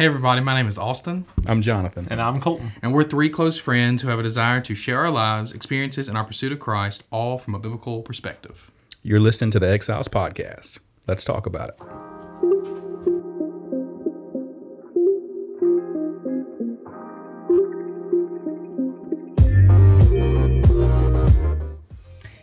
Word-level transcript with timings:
Hey, 0.00 0.06
everybody, 0.06 0.40
my 0.40 0.54
name 0.54 0.66
is 0.66 0.78
Austin, 0.78 1.26
I'm 1.46 1.60
Jonathan. 1.60 2.08
And 2.10 2.22
I'm 2.22 2.40
Colton. 2.40 2.72
and 2.80 2.94
we're 2.94 3.04
three 3.04 3.28
close 3.28 3.58
friends 3.58 4.00
who 4.00 4.08
have 4.08 4.18
a 4.18 4.22
desire 4.22 4.58
to 4.62 4.74
share 4.74 5.00
our 5.00 5.10
lives, 5.10 5.52
experiences, 5.52 6.08
and 6.08 6.16
our 6.16 6.24
pursuit 6.24 6.52
of 6.52 6.58
Christ, 6.58 7.04
all 7.10 7.36
from 7.36 7.54
a 7.54 7.58
biblical 7.58 8.00
perspective. 8.00 8.70
You're 9.02 9.20
listening 9.20 9.50
to 9.50 9.58
the 9.58 9.68
Exiles 9.68 10.08
Podcast. 10.08 10.78
Let's 11.06 11.22
talk 11.22 11.44
about 11.44 11.68
it. 11.68 12.19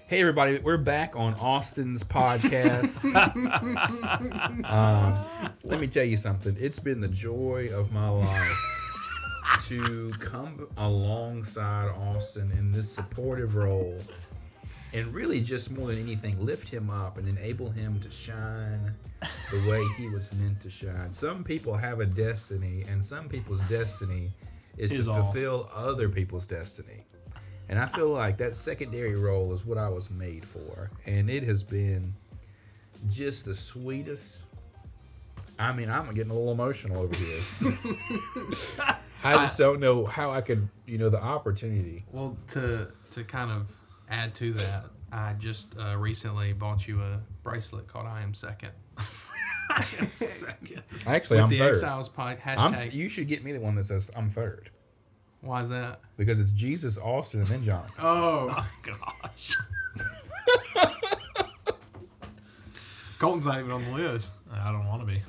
Hey 0.07 0.21
everybody, 0.21 0.59
we're 0.59 0.77
back 0.77 1.17
on 1.17 1.33
Austin's 1.33 2.01
podcast. 2.03 3.03
um, 4.65 5.51
let 5.65 5.81
me 5.81 5.87
tell 5.87 6.05
you 6.05 6.15
something. 6.15 6.55
It's 6.59 6.79
been 6.79 7.01
the 7.01 7.09
joy 7.09 7.69
of 7.73 7.91
my 7.91 8.07
life 8.07 9.59
to 9.67 10.13
come 10.19 10.67
alongside 10.77 11.89
Austin 11.89 12.51
in 12.57 12.71
this 12.71 12.89
supportive 12.89 13.55
role 13.55 13.97
and 14.93 15.13
really 15.13 15.41
just 15.41 15.71
more 15.71 15.87
than 15.87 15.99
anything 15.99 16.43
lift 16.43 16.69
him 16.69 16.89
up 16.89 17.17
and 17.17 17.27
enable 17.27 17.69
him 17.69 17.99
to 17.99 18.09
shine 18.09 18.93
the 19.51 19.69
way 19.69 19.83
he 19.97 20.07
was 20.09 20.33
meant 20.35 20.61
to 20.61 20.69
shine. 20.69 21.11
Some 21.11 21.43
people 21.43 21.75
have 21.75 21.99
a 21.99 22.05
destiny 22.05 22.85
and 22.87 23.03
some 23.03 23.27
people's 23.27 23.61
destiny 23.63 24.31
is, 24.77 24.93
Is 24.93 25.05
to 25.05 25.11
all. 25.11 25.23
fulfill 25.23 25.69
other 25.75 26.07
people's 26.07 26.45
destiny. 26.47 27.03
And 27.69 27.79
I 27.79 27.87
feel 27.87 28.09
like 28.09 28.37
that 28.37 28.55
secondary 28.55 29.15
role 29.15 29.53
is 29.53 29.65
what 29.65 29.77
I 29.77 29.89
was 29.89 30.09
made 30.09 30.45
for. 30.45 30.89
And 31.05 31.29
it 31.29 31.43
has 31.43 31.63
been 31.63 32.13
just 33.09 33.45
the 33.45 33.55
sweetest. 33.55 34.43
I 35.59 35.73
mean, 35.73 35.89
I'm 35.89 36.13
getting 36.13 36.31
a 36.31 36.35
little 36.35 36.51
emotional 36.51 37.01
over 37.01 37.15
here. 37.15 37.77
I 39.23 39.33
just 39.41 39.57
don't 39.57 39.79
know 39.79 40.05
how 40.05 40.31
I 40.31 40.41
could, 40.41 40.69
you 40.85 40.97
know, 40.97 41.09
the 41.09 41.21
opportunity. 41.21 42.05
Well, 42.11 42.37
to 42.51 42.87
to 43.11 43.23
kind 43.23 43.51
of 43.51 43.73
add 44.09 44.35
to 44.35 44.53
that, 44.53 44.85
I 45.11 45.33
just 45.33 45.75
uh, 45.77 45.97
recently 45.97 46.53
bought 46.53 46.87
you 46.87 47.01
a 47.01 47.19
bracelet 47.43 47.87
called 47.87 48.05
"I 48.05 48.21
Am 48.21 48.33
Second. 48.33 48.71
Second. 50.11 50.83
Actually, 51.05 51.37
with 51.37 51.43
I'm 51.43 51.49
the 51.49 51.59
third. 51.59 51.69
Exiles 51.69 52.09
pod 52.09 52.37
I'm, 52.45 52.73
hashtag. 52.73 52.93
you 52.93 53.09
should 53.09 53.27
get 53.27 53.43
me 53.43 53.51
the 53.51 53.59
one 53.59 53.75
that 53.75 53.83
says 53.83 54.09
I'm 54.15 54.29
third 54.29 54.69
Why 55.47 55.61
is 55.63 55.69
that? 55.69 56.01
because 56.17 56.39
it's 56.39 56.51
Jesus, 56.51 56.97
Austin, 56.97 57.39
and 57.41 57.49
then 57.49 57.61
Jonathan. 57.63 57.93
Oh, 57.99 58.67
Gosh. 58.83 59.55
Colton's 63.19 63.45
not 63.45 63.59
even 63.59 63.71
on 63.71 63.83
the 63.83 63.91
list. 63.91 64.35
I 64.51 64.71
don't 64.71 64.85
want 64.85 65.01
to 65.01 65.07
be. 65.07 65.21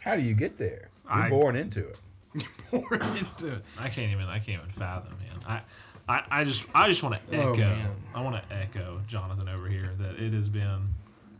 How 0.00 0.14
do 0.16 0.22
you 0.22 0.34
get 0.34 0.58
there? 0.58 0.90
You're 1.04 1.14
I- 1.24 1.30
born 1.30 1.56
into 1.56 1.88
it. 1.88 1.98
You're 2.34 2.82
born 2.82 3.00
into 3.16 3.54
it. 3.54 3.64
I 3.78 3.88
can't 3.88 4.12
even. 4.12 4.26
I 4.26 4.38
can't 4.38 4.60
even 4.62 4.72
fathom, 4.72 5.14
man. 5.18 5.38
I, 5.46 6.12
I, 6.12 6.40
I 6.40 6.44
just, 6.44 6.68
I 6.74 6.88
just 6.88 7.02
want 7.02 7.14
to 7.30 7.36
Oh, 7.38 7.52
echo. 7.52 7.60
man. 7.60 7.90
I 8.14 8.20
want 8.22 8.36
to 8.36 8.54
echo 8.54 9.00
Jonathan 9.06 9.48
over 9.48 9.68
here 9.68 9.90
that 9.98 10.16
it 10.22 10.32
has 10.34 10.48
been 10.48 10.94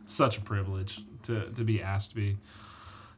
such 0.07 0.37
a 0.37 0.41
privilege 0.41 1.01
to 1.23 1.49
to 1.51 1.63
be 1.63 1.81
asked 1.83 2.11
to 2.11 2.15
be, 2.15 2.37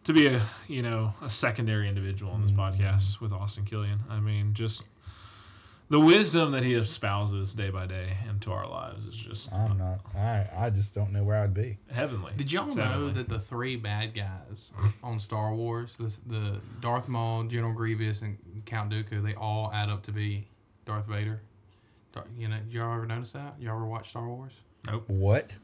to 0.04 0.14
be 0.14 0.28
a 0.28 0.42
you 0.68 0.82
know 0.82 1.14
a 1.22 1.30
secondary 1.30 1.88
individual 1.88 2.32
on 2.32 2.42
this 2.42 2.52
mm-hmm. 2.52 2.84
podcast 2.84 3.20
with 3.20 3.32
Austin 3.32 3.66
Killian. 3.66 4.00
I 4.10 4.20
mean, 4.20 4.54
just 4.54 4.86
the 5.90 6.00
wisdom 6.00 6.52
that 6.52 6.64
he 6.64 6.74
espouses 6.74 7.54
day 7.54 7.70
by 7.70 7.86
day 7.86 8.18
into 8.30 8.52
our 8.52 8.66
lives 8.68 9.08
is 9.08 9.16
just 9.16 9.52
I'm 9.54 9.78
not. 9.78 10.00
I 10.16 10.48
I 10.56 10.70
just 10.70 10.96
don't 10.96 11.12
know 11.12 11.24
where 11.24 11.38
I'd 11.38 11.54
be. 11.54 11.78
heavenly. 11.92 12.34
Did 12.38 12.52
y'all 12.52 12.68
It's 12.68 12.76
know 12.76 12.84
heavenly. 12.84 13.14
that 13.14 13.30
the 13.30 13.40
three 13.40 13.76
bad 13.76 14.14
guys 14.14 14.72
on 15.04 15.20
Star 15.20 15.54
Wars, 15.54 15.96
the, 16.00 16.12
the 16.26 16.62
Darth 16.80 17.08
Maul, 17.08 17.44
General 17.44 17.74
Grievous, 17.74 18.22
and 18.22 18.38
Count 18.66 18.92
Dooku, 18.92 19.22
they 19.22 19.36
all 19.36 19.70
add 19.74 19.90
up 19.90 20.04
to 20.04 20.12
be 20.12 20.48
Darth 20.86 21.08
Vader? 21.08 21.42
You 22.38 22.50
know, 22.50 22.58
did 22.58 22.74
y'all 22.74 22.94
ever 22.94 23.06
notice 23.06 23.32
that? 23.32 23.56
Y'all 23.60 23.76
ever 23.76 23.86
watch 23.86 24.10
Star 24.10 24.28
Wars? 24.28 24.52
Nope. 24.86 25.06
What? 25.08 25.58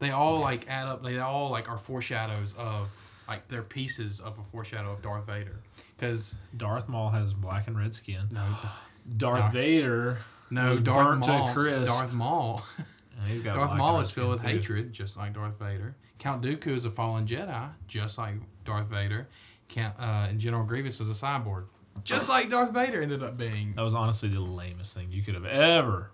They 0.00 0.10
all 0.10 0.40
like 0.40 0.68
add 0.68 0.86
up. 0.86 1.02
They 1.02 1.18
all 1.18 1.50
like 1.50 1.70
are 1.70 1.78
foreshadows 1.78 2.54
of 2.58 2.90
like 3.28 3.48
they're 3.48 3.62
pieces 3.62 4.20
of 4.20 4.38
a 4.38 4.42
foreshadow 4.42 4.92
of 4.92 5.02
Darth 5.02 5.26
Vader. 5.26 5.60
Because 5.96 6.36
Darth 6.56 6.88
Maul 6.88 7.10
has 7.10 7.34
black 7.34 7.66
and 7.66 7.78
red 7.78 7.94
skin. 7.94 8.28
no, 8.30 8.44
Darth 9.16 9.42
Dar- 9.44 9.52
Vader 9.52 10.18
no, 10.50 10.68
was 10.70 10.80
Darth 10.80 11.06
burnt 11.06 11.24
to 11.24 11.30
Maul. 11.30 11.52
crisp. 11.54 11.86
Darth 11.86 12.12
Maul. 12.12 12.62
He's 13.26 13.42
got 13.42 13.54
Darth 13.56 13.76
Maul 13.76 14.00
is 14.00 14.10
filled 14.10 14.30
with 14.30 14.42
too. 14.42 14.48
hatred, 14.48 14.92
just 14.92 15.16
like 15.16 15.34
Darth 15.34 15.58
Vader. 15.58 15.94
Count 16.18 16.42
Dooku 16.42 16.68
is 16.68 16.84
a 16.84 16.90
fallen 16.90 17.26
Jedi, 17.26 17.70
just 17.86 18.18
like 18.18 18.34
Darth 18.64 18.88
Vader. 18.88 19.28
Count 19.68 19.94
uh, 19.98 20.26
and 20.28 20.38
General 20.40 20.64
Grievous 20.64 20.98
was 20.98 21.10
a 21.10 21.12
cyborg, 21.12 21.64
just 22.04 22.28
like 22.28 22.48
Darth 22.48 22.72
Vader 22.72 23.02
ended 23.02 23.22
up 23.22 23.36
being. 23.36 23.74
That 23.76 23.84
was 23.84 23.94
honestly 23.94 24.28
the 24.30 24.40
lamest 24.40 24.96
thing 24.96 25.08
you 25.10 25.22
could 25.22 25.34
have 25.34 25.44
ever. 25.44 26.10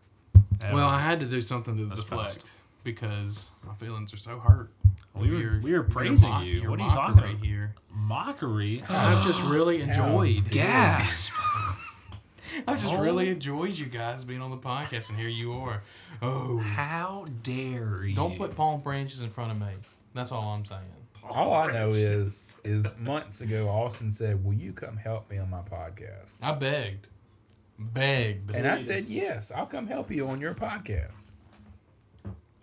ever. 0.60 0.74
Well, 0.74 0.88
I 0.88 1.00
had 1.00 1.20
to 1.20 1.26
do 1.26 1.40
something 1.40 1.76
to 1.76 1.86
deflect 1.86 2.44
because 2.82 3.44
my 3.66 3.74
feelings 3.74 4.12
are 4.12 4.16
so 4.18 4.38
hurt. 4.40 4.70
We 5.14 5.30
were- 5.30 5.60
we 5.62 5.72
were 5.72 5.84
praising 5.84 6.30
mock- 6.30 6.44
you. 6.44 6.68
What 6.68 6.80
are 6.80 6.84
you 6.86 6.90
talking 6.90 7.18
about? 7.18 7.36
Here, 7.44 7.74
mockery. 7.90 8.82
I've 8.88 9.24
just 9.24 9.42
oh, 9.44 9.48
really 9.48 9.80
enjoyed. 9.80 10.48
Gasp! 10.50 11.32
I've 12.68 12.80
just 12.80 12.94
Oh. 12.94 13.00
really 13.00 13.28
enjoyed 13.30 13.72
you 13.74 13.86
guys 13.86 14.24
being 14.24 14.40
on 14.40 14.50
the 14.50 14.56
podcast, 14.56 15.08
and 15.10 15.18
here 15.18 15.28
you 15.28 15.52
are. 15.54 15.82
Oh, 16.22 16.58
How 16.58 17.26
dare 17.42 18.04
you? 18.04 18.14
don't 18.14 18.36
put 18.38 18.54
palm 18.56 18.80
branches 18.80 19.20
in 19.22 19.30
front 19.30 19.50
of 19.52 19.60
me. 19.60 19.68
That's 20.14 20.30
all 20.32 20.42
I'm 20.52 20.64
saying. 20.64 20.82
All 21.28 21.54
I 21.54 21.72
know 21.72 21.88
is 21.88 22.60
is 22.64 22.86
months 22.98 23.40
ago 23.40 23.68
Austin 23.68 24.12
said, 24.12 24.44
"Will 24.44 24.52
you 24.54 24.72
come 24.72 24.96
help 24.98 25.30
me 25.30 25.38
on 25.38 25.48
my 25.50 25.62
podcast?" 25.62 26.42
I 26.42 26.52
begged, 26.52 27.06
begged, 27.78 28.50
And 28.54 28.66
I 28.68 28.76
said, 28.78 29.06
"Yes, 29.06 29.50
I'll 29.50 29.66
come 29.66 29.86
help 29.86 30.10
you 30.10 30.28
on 30.28 30.40
your 30.40 30.54
podcast." 30.54 31.30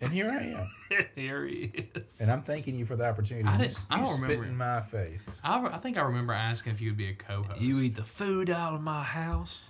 And 0.01 0.11
here 0.11 0.29
I 0.31 0.43
am. 0.59 0.67
Here 1.15 1.45
he 1.45 1.71
is. 1.95 2.19
And 2.19 2.29
I'm 2.31 2.41
thanking 2.41 2.75
you 2.75 2.85
for 2.85 2.95
the 2.95 3.07
opportunity. 3.07 3.47
I 3.47 3.57
didn't- 3.57 3.71
s- 3.71 3.85
I 3.89 3.99
you 3.99 4.03
don't 4.05 4.15
spit 4.15 4.29
remember. 4.29 4.45
in 4.47 4.57
my 4.57 4.81
face. 4.81 5.39
I, 5.43 5.61
I 5.67 5.77
think 5.77 5.97
I 5.97 6.01
remember 6.01 6.33
asking 6.33 6.73
if 6.73 6.81
you 6.81 6.89
would 6.89 6.97
be 6.97 7.09
a 7.09 7.13
co-host. 7.13 7.61
you 7.61 7.79
eat 7.79 7.95
the 7.95 8.03
food 8.03 8.49
out 8.49 8.73
of 8.73 8.81
my 8.81 9.03
house, 9.03 9.69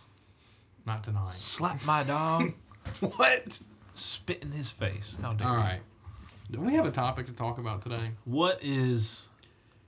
not 0.86 1.04
tonight. 1.04 1.32
slap 1.32 1.84
my 1.86 2.04
dog, 2.04 2.54
What? 3.02 3.60
spit 3.92 4.42
in 4.42 4.52
his 4.52 4.72
face. 4.72 5.18
How 5.22 5.34
dare 5.34 5.48
All 5.48 5.54
you? 5.56 5.60
right. 5.60 5.80
Do 6.50 6.60
we 6.62 6.74
have 6.76 6.86
a 6.86 6.92
topic 6.92 7.26
to 7.28 7.34
talk 7.34 7.58
about 7.60 7.82
today? 7.82 8.12
What 8.26 8.60
is 8.64 9.30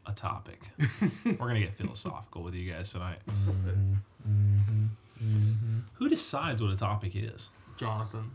a 0.05 0.11
topic? 0.11 0.69
We're 1.25 1.33
gonna 1.35 1.61
get 1.61 1.73
philosophical 1.75 2.43
with 2.43 2.53
you 2.55 2.71
guys 2.71 2.91
tonight. 2.91 3.19
Mm-hmm. 3.27 3.93
Mm-hmm. 4.29 4.85
Mm-hmm. 5.23 5.79
Who 5.95 6.09
decides 6.09 6.61
what 6.61 6.71
a 6.71 6.75
topic 6.77 7.15
is? 7.15 7.49
Jonathan. 7.77 8.31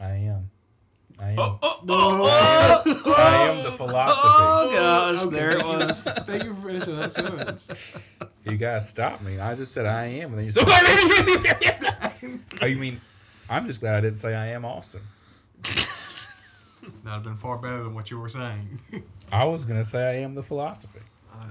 I 0.00 0.10
am. 0.10 0.50
I 1.18 1.30
am. 1.30 1.38
Oh, 1.38 1.58
oh, 1.62 1.80
oh, 1.88 2.82
oh, 3.06 3.14
I 3.16 3.48
am 3.50 3.62
the 3.64 3.70
philosophy. 3.72 4.20
oh 4.24 5.14
gosh, 5.14 5.28
there 5.30 5.50
it 5.56 5.64
was. 5.64 6.00
Thank 6.02 6.44
you 6.44 6.54
for 6.54 6.68
finishing 6.68 6.96
that 6.98 7.12
sentence. 7.12 7.70
You 8.44 8.58
guys 8.58 8.86
stopped 8.86 9.22
me. 9.22 9.38
I 9.40 9.54
just 9.54 9.72
said 9.72 9.86
I 9.86 10.04
am, 10.04 10.34
and 10.34 10.38
then 10.38 10.44
you 10.44 10.52
said, 10.52 10.64
"Oh, 12.60 12.66
you 12.66 12.76
mean?" 12.76 13.00
I'm 13.48 13.66
just 13.66 13.80
glad 13.80 13.94
I 13.96 14.00
didn't 14.02 14.18
say 14.18 14.34
I 14.34 14.48
am 14.48 14.66
Austin. 14.66 15.00
That'd 15.62 15.86
have 17.06 17.22
been 17.22 17.36
far 17.38 17.56
better 17.56 17.82
than 17.84 17.94
what 17.94 18.10
you 18.10 18.18
were 18.18 18.28
saying. 18.28 18.80
I 19.32 19.46
was 19.46 19.64
gonna 19.64 19.84
say 19.84 20.10
I 20.10 20.14
am 20.22 20.34
the 20.34 20.42
philosophy. 20.42 21.00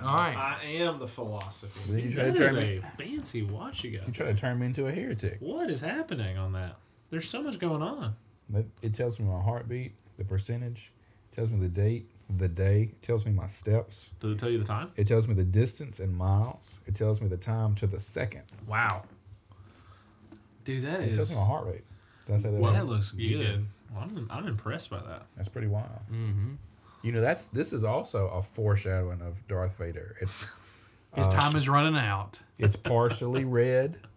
All 0.03 0.15
right. 0.15 0.35
I 0.37 0.65
am 0.65 0.99
the 0.99 1.07
philosophy. 1.07 1.79
Then 1.91 1.99
you 2.03 2.11
try 2.11 2.23
to 2.25 2.33
turn 2.33 2.57
is 2.57 2.63
me- 2.63 2.77
a 2.77 2.97
fancy 3.03 3.41
watch 3.41 3.83
you 3.83 3.97
got. 3.97 4.05
You 4.07 4.13
try 4.13 4.27
to 4.27 4.35
turn 4.35 4.59
me 4.59 4.67
into 4.67 4.85
a 4.85 4.91
heretic. 4.91 5.37
What 5.39 5.69
is 5.71 5.81
happening 5.81 6.37
on 6.37 6.53
that? 6.53 6.75
There's 7.09 7.27
so 7.29 7.41
much 7.41 7.57
going 7.59 7.81
on. 7.81 8.15
It- 8.53 8.69
It 8.81 8.93
tells 8.93 9.19
me 9.19 9.27
my 9.27 9.41
heartbeat, 9.41 9.93
the 10.17 10.23
percentage. 10.23 10.91
It 11.31 11.35
tells 11.35 11.49
me 11.49 11.59
the 11.59 11.69
date, 11.69 12.09
the 12.29 12.47
day. 12.47 12.83
It 12.93 13.01
tells 13.01 13.25
me 13.25 13.31
my 13.31 13.47
steps. 13.47 14.09
Does 14.19 14.31
it 14.33 14.39
tell 14.39 14.49
you 14.49 14.59
the 14.59 14.65
time? 14.65 14.91
It 14.95 15.07
tells 15.07 15.27
me 15.27 15.33
the 15.33 15.43
distance 15.43 15.99
in 15.99 16.15
miles. 16.15 16.79
It 16.85 16.95
tells 16.95 17.21
me 17.21 17.27
the 17.27 17.37
time 17.37 17.75
to 17.75 17.87
the 17.87 17.99
second. 17.99 18.43
Wow. 18.67 19.03
Dude, 20.63 20.83
that 20.85 21.01
It 21.01 21.09
is. 21.09 21.17
tells 21.17 21.29
me 21.31 21.37
my 21.37 21.45
heart 21.45 21.65
rate. 21.67 21.83
Did 22.27 22.35
I 22.35 22.37
say 22.37 22.51
that? 22.51 22.59
Well, 22.61 22.71
right? 22.71 22.79
that 22.79 22.87
looks 22.87 23.13
you 23.15 23.37
good. 23.37 23.65
Well, 23.93 24.03
I'm, 24.03 24.27
I'm 24.31 24.47
impressed 24.47 24.89
by 24.89 24.99
that. 24.99 25.25
That's 25.35 25.49
pretty 25.49 25.67
wild. 25.67 25.89
Mm-hmm. 26.11 26.53
You 27.01 27.11
know, 27.11 27.21
that's 27.21 27.47
this 27.47 27.73
is 27.73 27.83
also 27.83 28.27
a 28.29 28.41
foreshadowing 28.41 29.21
of 29.21 29.45
Darth 29.47 29.77
Vader. 29.77 30.15
It's 30.21 30.47
His 31.15 31.27
Uh, 31.27 31.31
time 31.31 31.55
is 31.55 31.67
running 31.69 31.95
out. 31.99 32.39
it's 32.57 32.75
partially 32.93 33.43
red. 33.45 33.99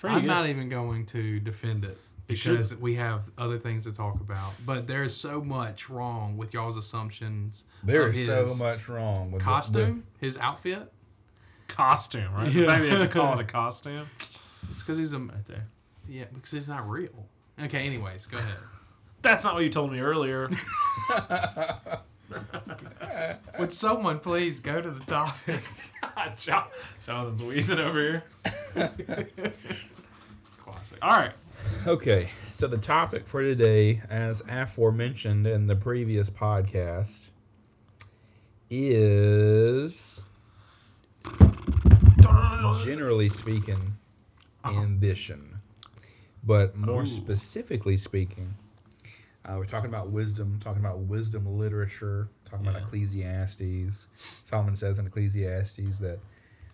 It's 0.00 0.02
pretty 0.02 0.16
I'm 0.16 0.22
good. 0.22 0.28
not 0.28 0.48
even 0.48 0.68
going 0.70 1.04
to 1.06 1.40
defend 1.40 1.84
it 1.84 1.98
You 2.26 2.34
should. 2.36 2.52
because 2.52 2.74
we 2.76 2.94
have 2.94 3.30
other 3.36 3.58
things 3.58 3.84
to 3.84 3.92
talk 3.92 4.18
about. 4.18 4.54
But 4.64 4.86
there's 4.86 5.14
so 5.14 5.42
much 5.42 5.90
wrong 5.90 6.38
with 6.38 6.54
y'all's 6.54 6.78
assumptions. 6.78 7.64
There 7.84 8.08
is 8.08 8.24
so 8.24 8.54
much 8.58 8.88
wrong 8.88 9.30
with 9.30 9.42
the- 9.42 9.44
costume, 9.44 9.88
with- 9.96 10.20
his 10.20 10.38
outfit. 10.38 10.90
costume, 11.68 12.32
right? 12.32 12.50
Yeah. 12.50 12.66
Maybe 12.66 12.88
have 12.88 13.00
to 13.02 13.08
call 13.08 13.38
it 13.38 13.42
a 13.42 13.44
costume. 13.52 14.06
It's 14.70 14.80
because 14.82 14.96
he's 14.96 15.12
a 15.12 15.18
Right 15.18 15.44
there. 15.46 15.66
yeah 16.08 16.24
because 16.32 16.50
he's 16.50 16.68
not 16.68 16.88
real. 16.88 17.26
Okay. 17.62 17.86
Anyways, 17.86 18.24
go 18.26 18.38
ahead. 18.38 18.56
That's 19.22 19.44
not 19.44 19.52
what 19.54 19.62
you 19.64 19.68
told 19.70 19.92
me 19.92 20.00
earlier. 20.00 20.48
Would 23.58 23.72
someone 23.72 24.18
please 24.20 24.60
go 24.60 24.80
to 24.80 24.90
the 24.90 25.04
topic? 25.04 25.62
Jon- 26.36 26.68
Jonathan's 27.06 27.42
wheezing 27.42 27.78
over 27.78 28.00
here. 28.00 28.22
Classic. 30.58 30.98
All 31.02 31.16
right. 31.16 31.32
Okay, 31.86 32.30
so 32.42 32.66
the 32.66 32.78
topic 32.78 33.26
for 33.26 33.42
today, 33.42 34.02
as 34.08 34.42
aforementioned 34.48 35.46
in 35.46 35.66
the 35.66 35.76
previous 35.76 36.30
podcast, 36.30 37.28
is 38.70 40.22
generally 42.84 43.28
speaking 43.28 43.96
uh-huh. 44.64 44.80
ambition. 44.80 45.56
But 46.42 46.76
more 46.76 47.04
specifically 47.04 47.98
speaking, 47.98 48.54
uh, 49.50 49.56
we're 49.56 49.64
talking 49.64 49.90
about 49.90 50.10
wisdom, 50.10 50.58
talking 50.62 50.80
about 50.80 51.00
wisdom 51.00 51.46
literature, 51.58 52.28
talking 52.48 52.66
about 52.66 52.80
Ecclesiastes. 52.82 54.06
Solomon 54.42 54.76
says 54.76 54.98
in 54.98 55.06
Ecclesiastes 55.06 55.98
that 55.98 56.20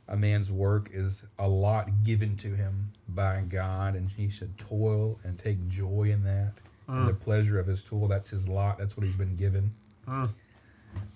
a 0.09 0.17
man's 0.17 0.51
work 0.51 0.91
is 0.93 1.25
a 1.39 1.49
lot 1.49 2.05
given 2.05 2.37
to 2.37 2.55
him 2.55 2.93
by 3.09 3.43
God, 3.49 3.95
and 3.95 4.11
he 4.11 4.29
should 4.29 4.59
toil 4.59 5.19
and 5.25 5.39
take 5.39 5.69
joy 5.69 6.11
in 6.13 6.23
that. 6.25 6.53
And 6.89 7.07
the 7.07 7.15
pleasure 7.15 7.59
of 7.59 7.67
his 7.67 7.83
tool, 7.83 8.07
that's 8.07 8.31
his 8.31 8.47
lot, 8.47 8.79
that's 8.79 8.97
what 8.97 9.05
he's 9.05 9.17
been 9.17 9.35
given. 9.35 9.73
Mm. 10.07 10.31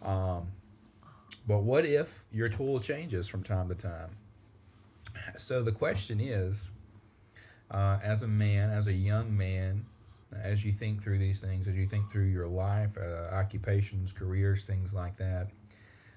Um, 0.02 0.48
but 1.46 1.62
what 1.62 1.86
if 1.86 2.24
your 2.32 2.48
tool 2.48 2.80
changes 2.80 3.28
from 3.28 3.44
time 3.44 3.68
to 3.68 3.76
time? 3.76 4.10
So 5.36 5.62
the 5.62 5.70
question 5.70 6.20
is 6.20 6.70
uh, 7.70 7.98
as 8.02 8.22
a 8.22 8.28
man, 8.28 8.70
as 8.70 8.88
a 8.88 8.92
young 8.92 9.36
man, 9.36 9.86
as 10.32 10.64
you 10.64 10.72
think 10.72 11.02
through 11.02 11.18
these 11.18 11.40
things, 11.40 11.66
as 11.66 11.74
you 11.74 11.86
think 11.86 12.10
through 12.10 12.26
your 12.26 12.46
life, 12.46 12.96
uh, 12.96 13.34
occupations, 13.34 14.12
careers, 14.12 14.64
things 14.64 14.94
like 14.94 15.16
that, 15.16 15.50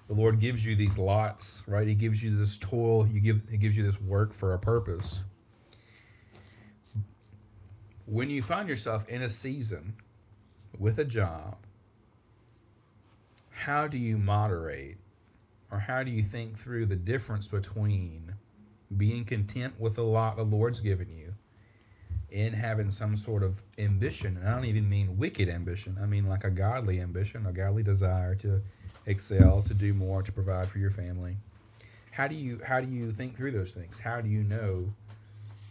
the 0.07 0.13
Lord 0.13 0.39
gives 0.39 0.65
you 0.65 0.75
these 0.75 0.97
lots, 0.97 1.63
right? 1.65 1.87
He 1.87 1.95
gives 1.95 2.23
you 2.23 2.35
this 2.35 2.57
toil. 2.57 3.07
You 3.07 3.19
give. 3.19 3.41
He 3.49 3.57
gives 3.57 3.77
you 3.77 3.83
this 3.83 3.99
work 4.01 4.33
for 4.33 4.53
a 4.53 4.59
purpose. 4.59 5.21
When 8.05 8.29
you 8.29 8.41
find 8.41 8.67
yourself 8.67 9.07
in 9.07 9.21
a 9.21 9.29
season 9.29 9.95
with 10.77 10.99
a 10.99 11.05
job, 11.05 11.57
how 13.49 13.87
do 13.87 13.97
you 13.97 14.17
moderate, 14.17 14.97
or 15.71 15.79
how 15.79 16.03
do 16.03 16.11
you 16.11 16.21
think 16.21 16.57
through 16.57 16.87
the 16.87 16.97
difference 16.97 17.47
between 17.47 18.35
being 18.95 19.23
content 19.23 19.79
with 19.79 19.95
the 19.95 20.03
lot 20.03 20.35
the 20.35 20.43
Lord's 20.43 20.81
given 20.81 21.09
you 21.09 21.32
and 22.33 22.55
having 22.55 22.91
some 22.91 23.15
sort 23.15 23.43
of 23.43 23.61
ambition? 23.77 24.37
And 24.37 24.47
I 24.47 24.55
don't 24.55 24.65
even 24.65 24.89
mean 24.89 25.17
wicked 25.17 25.49
ambition. 25.49 25.97
I 26.01 26.05
mean 26.05 26.27
like 26.27 26.43
a 26.43 26.49
godly 26.49 26.99
ambition, 26.99 27.45
a 27.45 27.51
godly 27.51 27.83
desire 27.83 28.35
to 28.35 28.61
excel, 29.05 29.61
to 29.63 29.73
do 29.73 29.93
more, 29.93 30.23
to 30.23 30.31
provide 30.31 30.67
for 30.67 30.79
your 30.79 30.91
family. 30.91 31.37
How 32.11 32.27
do 32.27 32.35
you 32.35 32.61
how 32.63 32.79
do 32.79 32.91
you 32.91 33.11
think 33.11 33.35
through 33.35 33.51
those 33.51 33.71
things? 33.71 33.99
How 33.99 34.21
do 34.21 34.29
you 34.29 34.43
know 34.43 34.93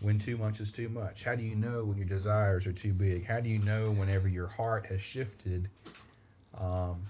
when 0.00 0.18
too 0.18 0.36
much 0.36 0.60
is 0.60 0.72
too 0.72 0.88
much? 0.88 1.22
How 1.22 1.34
do 1.34 1.42
you 1.42 1.54
know 1.54 1.84
when 1.84 1.96
your 1.96 2.06
desires 2.06 2.66
are 2.66 2.72
too 2.72 2.92
big? 2.92 3.24
How 3.24 3.40
do 3.40 3.48
you 3.48 3.58
know 3.60 3.92
whenever 3.92 4.28
your 4.28 4.48
heart 4.48 4.86
has 4.86 5.00
shifted 5.00 5.68
um, 6.58 7.02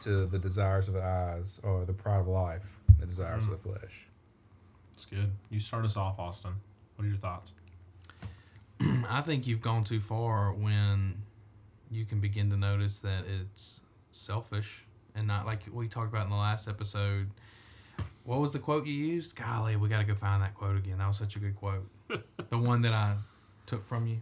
to 0.00 0.26
the 0.26 0.38
desires 0.38 0.88
of 0.88 0.94
the 0.94 1.02
eyes 1.02 1.60
or 1.62 1.84
the 1.84 1.94
pride 1.94 2.20
of 2.20 2.28
life, 2.28 2.76
the 2.98 3.06
desires 3.06 3.44
of 3.44 3.50
the 3.50 3.56
flesh? 3.56 4.06
It's 4.94 5.06
good. 5.06 5.30
You 5.50 5.58
start 5.58 5.84
us 5.84 5.96
off, 5.96 6.18
Austin. 6.18 6.52
What 6.96 7.06
are 7.06 7.08
your 7.08 7.18
thoughts? 7.18 7.54
I 9.08 9.20
think 9.22 9.46
you've 9.46 9.60
gone 9.60 9.84
too 9.84 10.00
far 10.00 10.52
when 10.52 11.22
you 11.90 12.04
can 12.04 12.20
begin 12.20 12.50
to 12.50 12.56
notice 12.56 12.98
that 12.98 13.24
it's 13.26 13.80
selfish 14.10 14.84
and 15.14 15.26
not 15.26 15.46
like 15.46 15.62
we 15.72 15.88
talked 15.88 16.12
about 16.12 16.24
in 16.24 16.30
the 16.30 16.36
last 16.36 16.68
episode. 16.68 17.30
What 18.24 18.40
was 18.40 18.52
the 18.52 18.58
quote 18.58 18.86
you 18.86 18.94
used? 18.94 19.36
Golly, 19.36 19.76
we 19.76 19.88
got 19.88 19.98
to 19.98 20.04
go 20.04 20.14
find 20.14 20.42
that 20.42 20.54
quote 20.54 20.76
again. 20.76 20.98
That 20.98 21.08
was 21.08 21.18
such 21.18 21.36
a 21.36 21.38
good 21.38 21.56
quote. 21.56 21.86
the 22.50 22.58
one 22.58 22.82
that 22.82 22.92
I 22.92 23.16
took 23.66 23.86
from 23.86 24.06
you. 24.06 24.18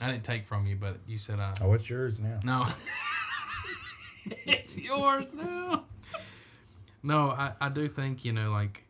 I 0.00 0.10
didn't 0.10 0.24
take 0.24 0.46
from 0.46 0.66
you, 0.66 0.76
but 0.76 0.98
you 1.06 1.18
said 1.18 1.40
I. 1.40 1.54
Oh, 1.62 1.72
it's 1.72 1.88
yours 1.88 2.18
now? 2.18 2.40
No. 2.44 2.66
it's 4.26 4.78
yours 4.78 5.26
now. 5.34 5.84
No, 7.00 7.28
I, 7.30 7.52
I 7.60 7.68
do 7.68 7.86
think, 7.86 8.24
you 8.24 8.32
know, 8.32 8.50
like, 8.50 8.82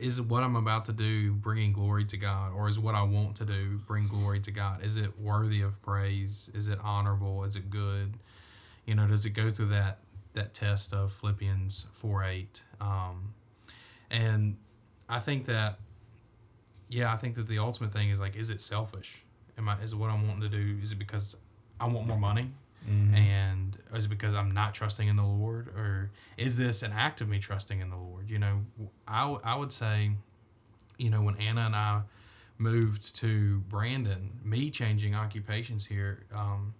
is 0.00 0.20
what 0.20 0.42
I'm 0.42 0.56
about 0.56 0.86
to 0.86 0.92
do 0.92 1.32
bringing 1.32 1.72
glory 1.72 2.04
to 2.06 2.16
God? 2.16 2.52
Or 2.54 2.68
is 2.68 2.78
what 2.78 2.94
I 2.94 3.02
want 3.02 3.36
to 3.36 3.44
do 3.44 3.78
bring 3.86 4.08
glory 4.08 4.40
to 4.40 4.50
God? 4.50 4.82
Is 4.82 4.96
it 4.96 5.20
worthy 5.20 5.60
of 5.60 5.80
praise? 5.82 6.48
Is 6.54 6.68
it 6.68 6.78
honorable? 6.82 7.44
Is 7.44 7.54
it 7.54 7.68
good? 7.68 8.14
You 8.86 8.94
know, 8.94 9.06
does 9.06 9.24
it 9.26 9.30
go 9.30 9.50
through 9.50 9.68
that, 9.68 9.98
that 10.32 10.54
test 10.54 10.94
of 10.94 11.12
Philippians 11.12 11.86
4 11.92 12.24
8? 12.24 12.62
Um, 12.80 13.34
and 14.10 14.56
I 15.08 15.20
think 15.20 15.44
that, 15.46 15.78
yeah, 16.88 17.12
I 17.12 17.16
think 17.16 17.34
that 17.34 17.46
the 17.46 17.58
ultimate 17.58 17.92
thing 17.92 18.08
is 18.10 18.18
like, 18.18 18.36
is 18.36 18.48
it 18.48 18.60
selfish? 18.60 19.22
Am 19.58 19.68
I, 19.68 19.76
is 19.82 19.94
what 19.94 20.08
I'm 20.08 20.26
wanting 20.26 20.50
to 20.50 20.56
do? 20.56 20.78
Is 20.82 20.92
it 20.92 20.98
because 20.98 21.36
I 21.78 21.86
want 21.86 22.06
more 22.06 22.18
money? 22.18 22.52
Mm-hmm. 22.88 23.14
and 23.14 23.78
is 23.94 24.06
it 24.06 24.08
because 24.08 24.34
I'm 24.34 24.52
not 24.52 24.72
trusting 24.72 25.06
in 25.06 25.16
the 25.16 25.24
Lord, 25.24 25.68
or 25.68 26.10
is 26.38 26.56
this 26.56 26.82
an 26.82 26.92
act 26.92 27.20
of 27.20 27.28
me 27.28 27.38
trusting 27.38 27.78
in 27.78 27.90
the 27.90 27.96
Lord? 27.96 28.30
You 28.30 28.38
know, 28.38 28.60
I, 29.06 29.36
I 29.44 29.56
would 29.56 29.72
say, 29.72 30.12
you 30.96 31.10
know, 31.10 31.20
when 31.20 31.36
Anna 31.36 31.62
and 31.62 31.76
I 31.76 32.02
moved 32.56 33.14
to 33.16 33.60
Brandon, 33.68 34.40
me 34.42 34.70
changing 34.70 35.14
occupations 35.14 35.86
here, 35.86 36.24
um, 36.34 36.74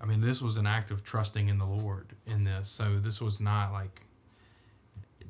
I 0.00 0.06
mean, 0.06 0.20
this 0.20 0.42
was 0.42 0.58
an 0.58 0.66
act 0.66 0.90
of 0.90 1.02
trusting 1.02 1.48
in 1.48 1.58
the 1.58 1.64
Lord 1.64 2.08
in 2.26 2.44
this. 2.44 2.68
So 2.68 2.98
this 3.02 3.20
was 3.22 3.40
not 3.40 3.72
like 3.72 4.02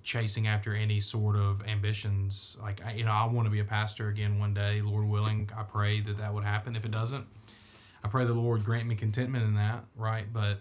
chasing 0.02 0.46
after 0.46 0.74
any 0.74 1.00
sort 1.00 1.36
of 1.36 1.64
ambitions. 1.66 2.56
Like, 2.60 2.84
I, 2.84 2.92
you 2.94 3.04
know, 3.04 3.12
I 3.12 3.24
want 3.26 3.46
to 3.46 3.50
be 3.50 3.60
a 3.60 3.64
pastor 3.64 4.08
again 4.08 4.38
one 4.38 4.52
day, 4.52 4.82
Lord 4.82 5.06
willing. 5.06 5.48
I 5.56 5.62
pray 5.62 6.00
that 6.00 6.18
that 6.18 6.34
would 6.34 6.44
happen. 6.44 6.74
If 6.74 6.84
it 6.84 6.90
doesn't, 6.90 7.26
I 8.04 8.08
pray 8.08 8.24
the 8.24 8.34
Lord 8.34 8.64
grant 8.64 8.86
me 8.86 8.94
contentment 8.94 9.44
in 9.44 9.54
that, 9.54 9.84
right? 9.96 10.30
But 10.32 10.60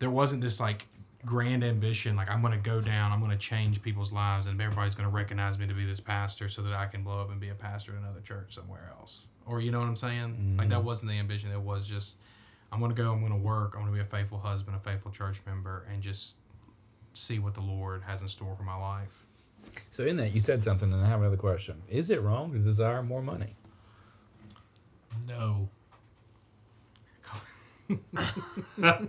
there 0.00 0.10
wasn't 0.10 0.42
this 0.42 0.58
like 0.60 0.86
grand 1.24 1.64
ambition, 1.64 2.16
like 2.16 2.28
I'm 2.28 2.42
going 2.42 2.52
to 2.52 2.58
go 2.58 2.80
down, 2.80 3.12
I'm 3.12 3.20
going 3.20 3.30
to 3.30 3.38
change 3.38 3.80
people's 3.80 4.12
lives, 4.12 4.46
and 4.46 4.60
everybody's 4.60 4.94
going 4.94 5.08
to 5.08 5.14
recognize 5.14 5.58
me 5.58 5.66
to 5.66 5.74
be 5.74 5.84
this 5.86 6.00
pastor 6.00 6.48
so 6.48 6.62
that 6.62 6.74
I 6.74 6.86
can 6.86 7.02
blow 7.02 7.20
up 7.20 7.30
and 7.30 7.40
be 7.40 7.48
a 7.48 7.54
pastor 7.54 7.92
in 7.92 7.98
another 7.98 8.20
church 8.20 8.54
somewhere 8.54 8.92
else. 8.98 9.26
Or 9.46 9.60
you 9.60 9.70
know 9.70 9.78
what 9.78 9.88
I'm 9.88 9.96
saying? 9.96 10.56
Like 10.58 10.68
that 10.68 10.76
mm-hmm. 10.76 10.86
wasn't 10.86 11.10
the 11.12 11.18
ambition. 11.18 11.52
It 11.52 11.60
was 11.60 11.88
just 11.88 12.16
I'm 12.72 12.80
going 12.80 12.94
to 12.94 13.00
go, 13.00 13.12
I'm 13.12 13.20
going 13.20 13.32
to 13.32 13.38
work, 13.38 13.74
I'm 13.76 13.82
going 13.82 13.92
to 13.92 13.96
be 13.96 14.02
a 14.02 14.04
faithful 14.04 14.38
husband, 14.38 14.76
a 14.76 14.80
faithful 14.80 15.12
church 15.12 15.40
member, 15.46 15.86
and 15.90 16.02
just 16.02 16.34
see 17.12 17.38
what 17.38 17.54
the 17.54 17.60
Lord 17.60 18.02
has 18.02 18.20
in 18.20 18.28
store 18.28 18.56
for 18.56 18.64
my 18.64 18.76
life. 18.76 19.24
So 19.92 20.02
in 20.02 20.16
that, 20.16 20.32
you 20.32 20.40
said 20.40 20.62
something, 20.62 20.92
and 20.92 21.00
I 21.00 21.06
have 21.06 21.20
another 21.20 21.36
question. 21.36 21.82
Is 21.88 22.10
it 22.10 22.20
wrong 22.20 22.52
to 22.52 22.58
desire 22.58 23.02
more 23.02 23.22
money? 23.22 23.54
No. 25.28 25.68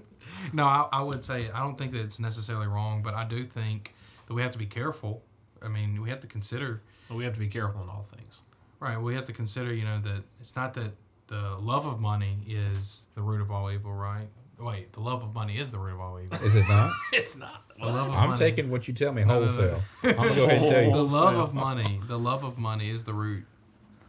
No, 0.54 0.66
I, 0.66 0.88
I 0.92 1.02
would 1.02 1.24
say 1.24 1.50
I 1.52 1.60
don't 1.60 1.78
think 1.78 1.92
that 1.94 2.02
it's 2.02 2.20
necessarily 2.20 2.68
wrong, 2.68 3.02
but 3.02 3.14
I 3.14 3.24
do 3.26 3.46
think 3.46 3.94
that 4.28 4.34
we 4.34 4.42
have 4.42 4.52
to 4.52 4.58
be 4.58 4.66
careful. 4.66 5.24
I 5.62 5.68
mean, 5.70 6.02
we 6.02 6.10
have 6.10 6.20
to 6.22 6.28
consider 6.28 6.82
But 7.08 7.16
we 7.16 7.24
have 7.24 7.34
to 7.34 7.40
be 7.40 7.48
careful 7.48 7.82
in 7.84 7.90
all 7.90 8.06
things. 8.16 8.42
Right. 8.80 9.00
We 9.02 9.16
have 9.16 9.26
to 9.28 9.34
consider, 9.34 9.74
you 9.74 9.86
know, 9.86 10.00
that 10.02 10.24
it's 10.42 10.56
not 10.56 10.74
that 10.76 10.92
the 11.28 11.58
love 11.60 11.86
of 11.86 12.00
money 12.00 12.38
is 12.48 13.06
the 13.16 13.22
root 13.22 13.42
of 13.42 13.50
all 13.50 13.72
evil, 13.72 13.94
right? 13.94 14.28
Wait, 14.60 14.94
the 14.94 15.00
love 15.00 15.24
of 15.24 15.34
money 15.34 15.58
is 15.58 15.72
the 15.72 15.78
root 15.80 15.94
of 15.94 16.00
all 16.02 16.20
evil. 16.20 16.38
Is 16.46 16.56
it 16.56 16.64
not? 16.70 16.92
It's 17.14 17.38
not. 17.38 17.64
The 17.80 17.86
love 17.88 18.10
of 18.10 18.16
I'm 18.16 18.30
money, 18.32 18.40
taking 18.40 18.70
what 18.70 18.88
you 18.88 18.94
tell 18.94 19.12
me 19.14 19.24
No, 19.24 19.40
no, 19.40 19.46
no. 19.46 19.48
wholesale. 19.48 19.82
I'm 20.04 20.16
gonna 20.16 20.36
go 20.36 20.46
ahead 20.46 20.58
and 20.58 20.70
tell 20.70 20.84
you. 20.84 20.92
the 20.92 21.04
love 21.04 21.36
of 21.36 21.54
money. 21.54 22.00
The 22.08 22.20
love 22.20 22.44
of 22.44 22.58
money 22.58 22.90
is 22.90 23.04
the 23.04 23.14
root 23.14 23.46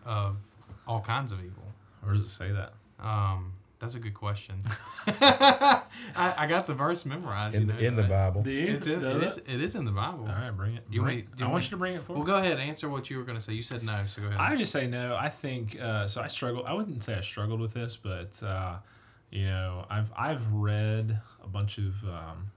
of 0.05 0.37
all 0.87 1.01
kinds 1.01 1.33
of 1.33 1.39
evil. 1.41 1.65
Where 2.03 2.15
does 2.15 2.27
it 2.27 2.31
say 2.31 2.53
that? 2.53 2.75
Um, 3.01 3.53
that's 3.79 3.95
a 3.95 3.99
good 3.99 4.15
question. 4.15 4.57
I, 5.07 5.83
I 6.17 6.47
got 6.47 6.67
the 6.67 6.75
verse 6.75 7.05
memorized. 7.05 7.55
In 7.55 7.63
you 7.63 7.67
the, 7.69 7.73
know, 7.75 7.79
in 7.81 7.95
the 7.95 8.03
Bible. 8.05 8.43
Do 8.43 8.51
you? 8.51 8.75
It's 8.75 8.87
in, 8.87 9.03
know 9.03 9.17
it 9.17 9.21
that? 9.21 9.27
is. 9.27 9.37
It 9.39 9.61
is 9.61 9.75
in 9.77 9.85
the 9.85 9.91
Bible. 9.93 10.21
All 10.23 10.27
right, 10.35 10.51
bring 10.51 10.75
it. 10.77 10.85
You 10.91 11.03
Bring- 11.03 11.17
want- 11.19 11.29
you 11.39 11.45
I 11.45 11.49
want 11.49 11.53
want- 11.53 11.65
you 11.65 11.71
to 11.71 11.77
bring 11.77 11.95
it 11.97 12.05
forward. 12.05 12.27
Well, 12.27 12.39
go 12.39 12.43
ahead. 12.43 12.59
Answer 12.59 12.89
what 12.89 13.11
you 13.11 13.19
were 13.19 13.25
going 13.25 13.39
to 13.39 13.45
say. 13.45 13.53
You 13.53 13.63
said 13.63 13.83
no, 13.83 14.05
so 14.07 14.23
go 14.23 14.29
ahead. 14.29 14.41
I 14.41 14.51
would 14.51 14.59
just 14.59 14.73
say 14.73 14.87
no. 14.87 15.17
I 15.17 15.29
think 15.29 15.81
uh, 15.81 16.07
so. 16.09 16.23
I 16.23 16.29
struggle. 16.29 16.65
I 16.67 16.73
wouldn't 16.73 17.03
say 17.03 17.15
I 17.17 17.21
struggled 17.21 17.61
with 17.61 17.75
this, 17.75 17.97
but 17.97 18.43
uh, 18.43 18.77
you 19.31 19.45
know, 19.47 19.85
I've 19.91 20.11
I've 20.17 20.53
read 20.53 21.19
a 21.43 21.49
bunch 21.49 21.79
of 21.79 22.03
um, 22.05 22.51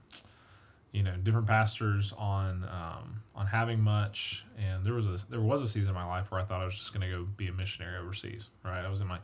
you 0.92 1.02
know 1.02 1.16
different 1.16 1.46
pastors 1.46 2.12
on 2.16 2.64
um, 2.64 3.22
on 3.34 3.46
having 3.46 3.80
much 3.80 4.44
and 4.58 4.84
there 4.84 4.92
was 4.94 5.06
a 5.06 5.30
there 5.30 5.40
was 5.40 5.62
a 5.62 5.68
season 5.68 5.90
in 5.90 5.94
my 5.94 6.04
life 6.04 6.30
where 6.30 6.40
I 6.40 6.44
thought 6.44 6.60
I 6.60 6.64
was 6.64 6.76
just 6.76 6.92
going 6.92 7.08
to 7.08 7.16
go 7.16 7.24
be 7.36 7.46
a 7.46 7.52
missionary 7.52 7.96
overseas 7.96 8.48
right 8.64 8.84
I 8.84 8.88
was 8.90 9.00
in 9.00 9.06
my 9.06 9.18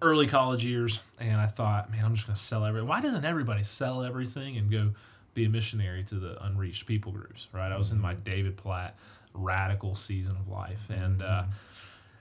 early 0.00 0.26
college 0.26 0.64
years 0.64 1.00
and 1.20 1.40
I 1.40 1.46
thought 1.46 1.90
man 1.90 2.04
I'm 2.04 2.14
just 2.14 2.26
going 2.26 2.36
to 2.36 2.40
sell 2.40 2.64
everything 2.64 2.88
why 2.88 3.00
doesn't 3.00 3.24
everybody 3.24 3.62
sell 3.62 4.02
everything 4.02 4.56
and 4.56 4.70
go 4.70 4.92
be 5.34 5.44
a 5.44 5.48
missionary 5.48 6.04
to 6.04 6.16
the 6.16 6.42
unreached 6.44 6.86
people 6.86 7.12
groups 7.12 7.48
right? 7.52 7.72
I 7.72 7.76
was 7.76 7.90
in 7.90 8.00
my 8.00 8.14
David 8.14 8.56
Platt 8.56 8.96
radical 9.34 9.94
season 9.94 10.36
of 10.36 10.48
life 10.48 10.88
and 10.90 11.22
uh, 11.22 11.44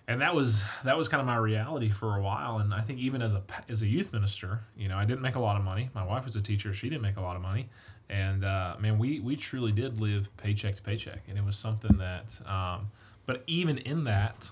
and 0.08 0.22
that 0.22 0.36
was 0.36 0.64
that 0.84 0.98
was 0.98 1.08
kind 1.08 1.22
of 1.22 1.28
my 1.28 1.38
reality 1.38 1.90
for 1.90 2.16
a 2.18 2.22
while 2.22 2.58
and 2.58 2.74
I 2.74 2.82
think 2.82 3.00
even 3.00 3.22
as 3.22 3.34
a 3.34 3.44
as 3.70 3.82
a 3.82 3.88
youth 3.88 4.14
minister 4.14 4.62
you 4.76 4.88
know 4.88 4.98
I 4.98 5.06
didn't 5.06 5.22
make 5.22 5.36
a 5.36 5.40
lot 5.42 5.58
of 5.58 5.64
money. 5.64 5.90
My 5.94 6.04
wife 6.04 6.26
was 6.26 6.36
a 6.36 6.42
teacher. 6.42 6.74
She 6.74 6.90
didn't 6.90 7.04
make 7.04 7.18
a 7.18 7.22
lot 7.22 7.36
of 7.36 7.42
money 7.42 7.70
and 8.12 8.44
uh, 8.44 8.76
man, 8.78 9.00
we 9.00 9.20
we 9.22 9.38
truly 9.38 9.72
did 9.72 10.02
live 10.02 10.30
paycheck 10.38 10.76
to 10.76 10.82
paycheck, 10.82 11.22
and 11.30 11.38
it 11.38 11.46
was 11.46 11.58
something 11.58 11.98
that. 11.98 12.40
Um, 12.46 12.92
but 13.26 13.44
even 13.48 13.78
in 13.78 14.04
that, 14.04 14.52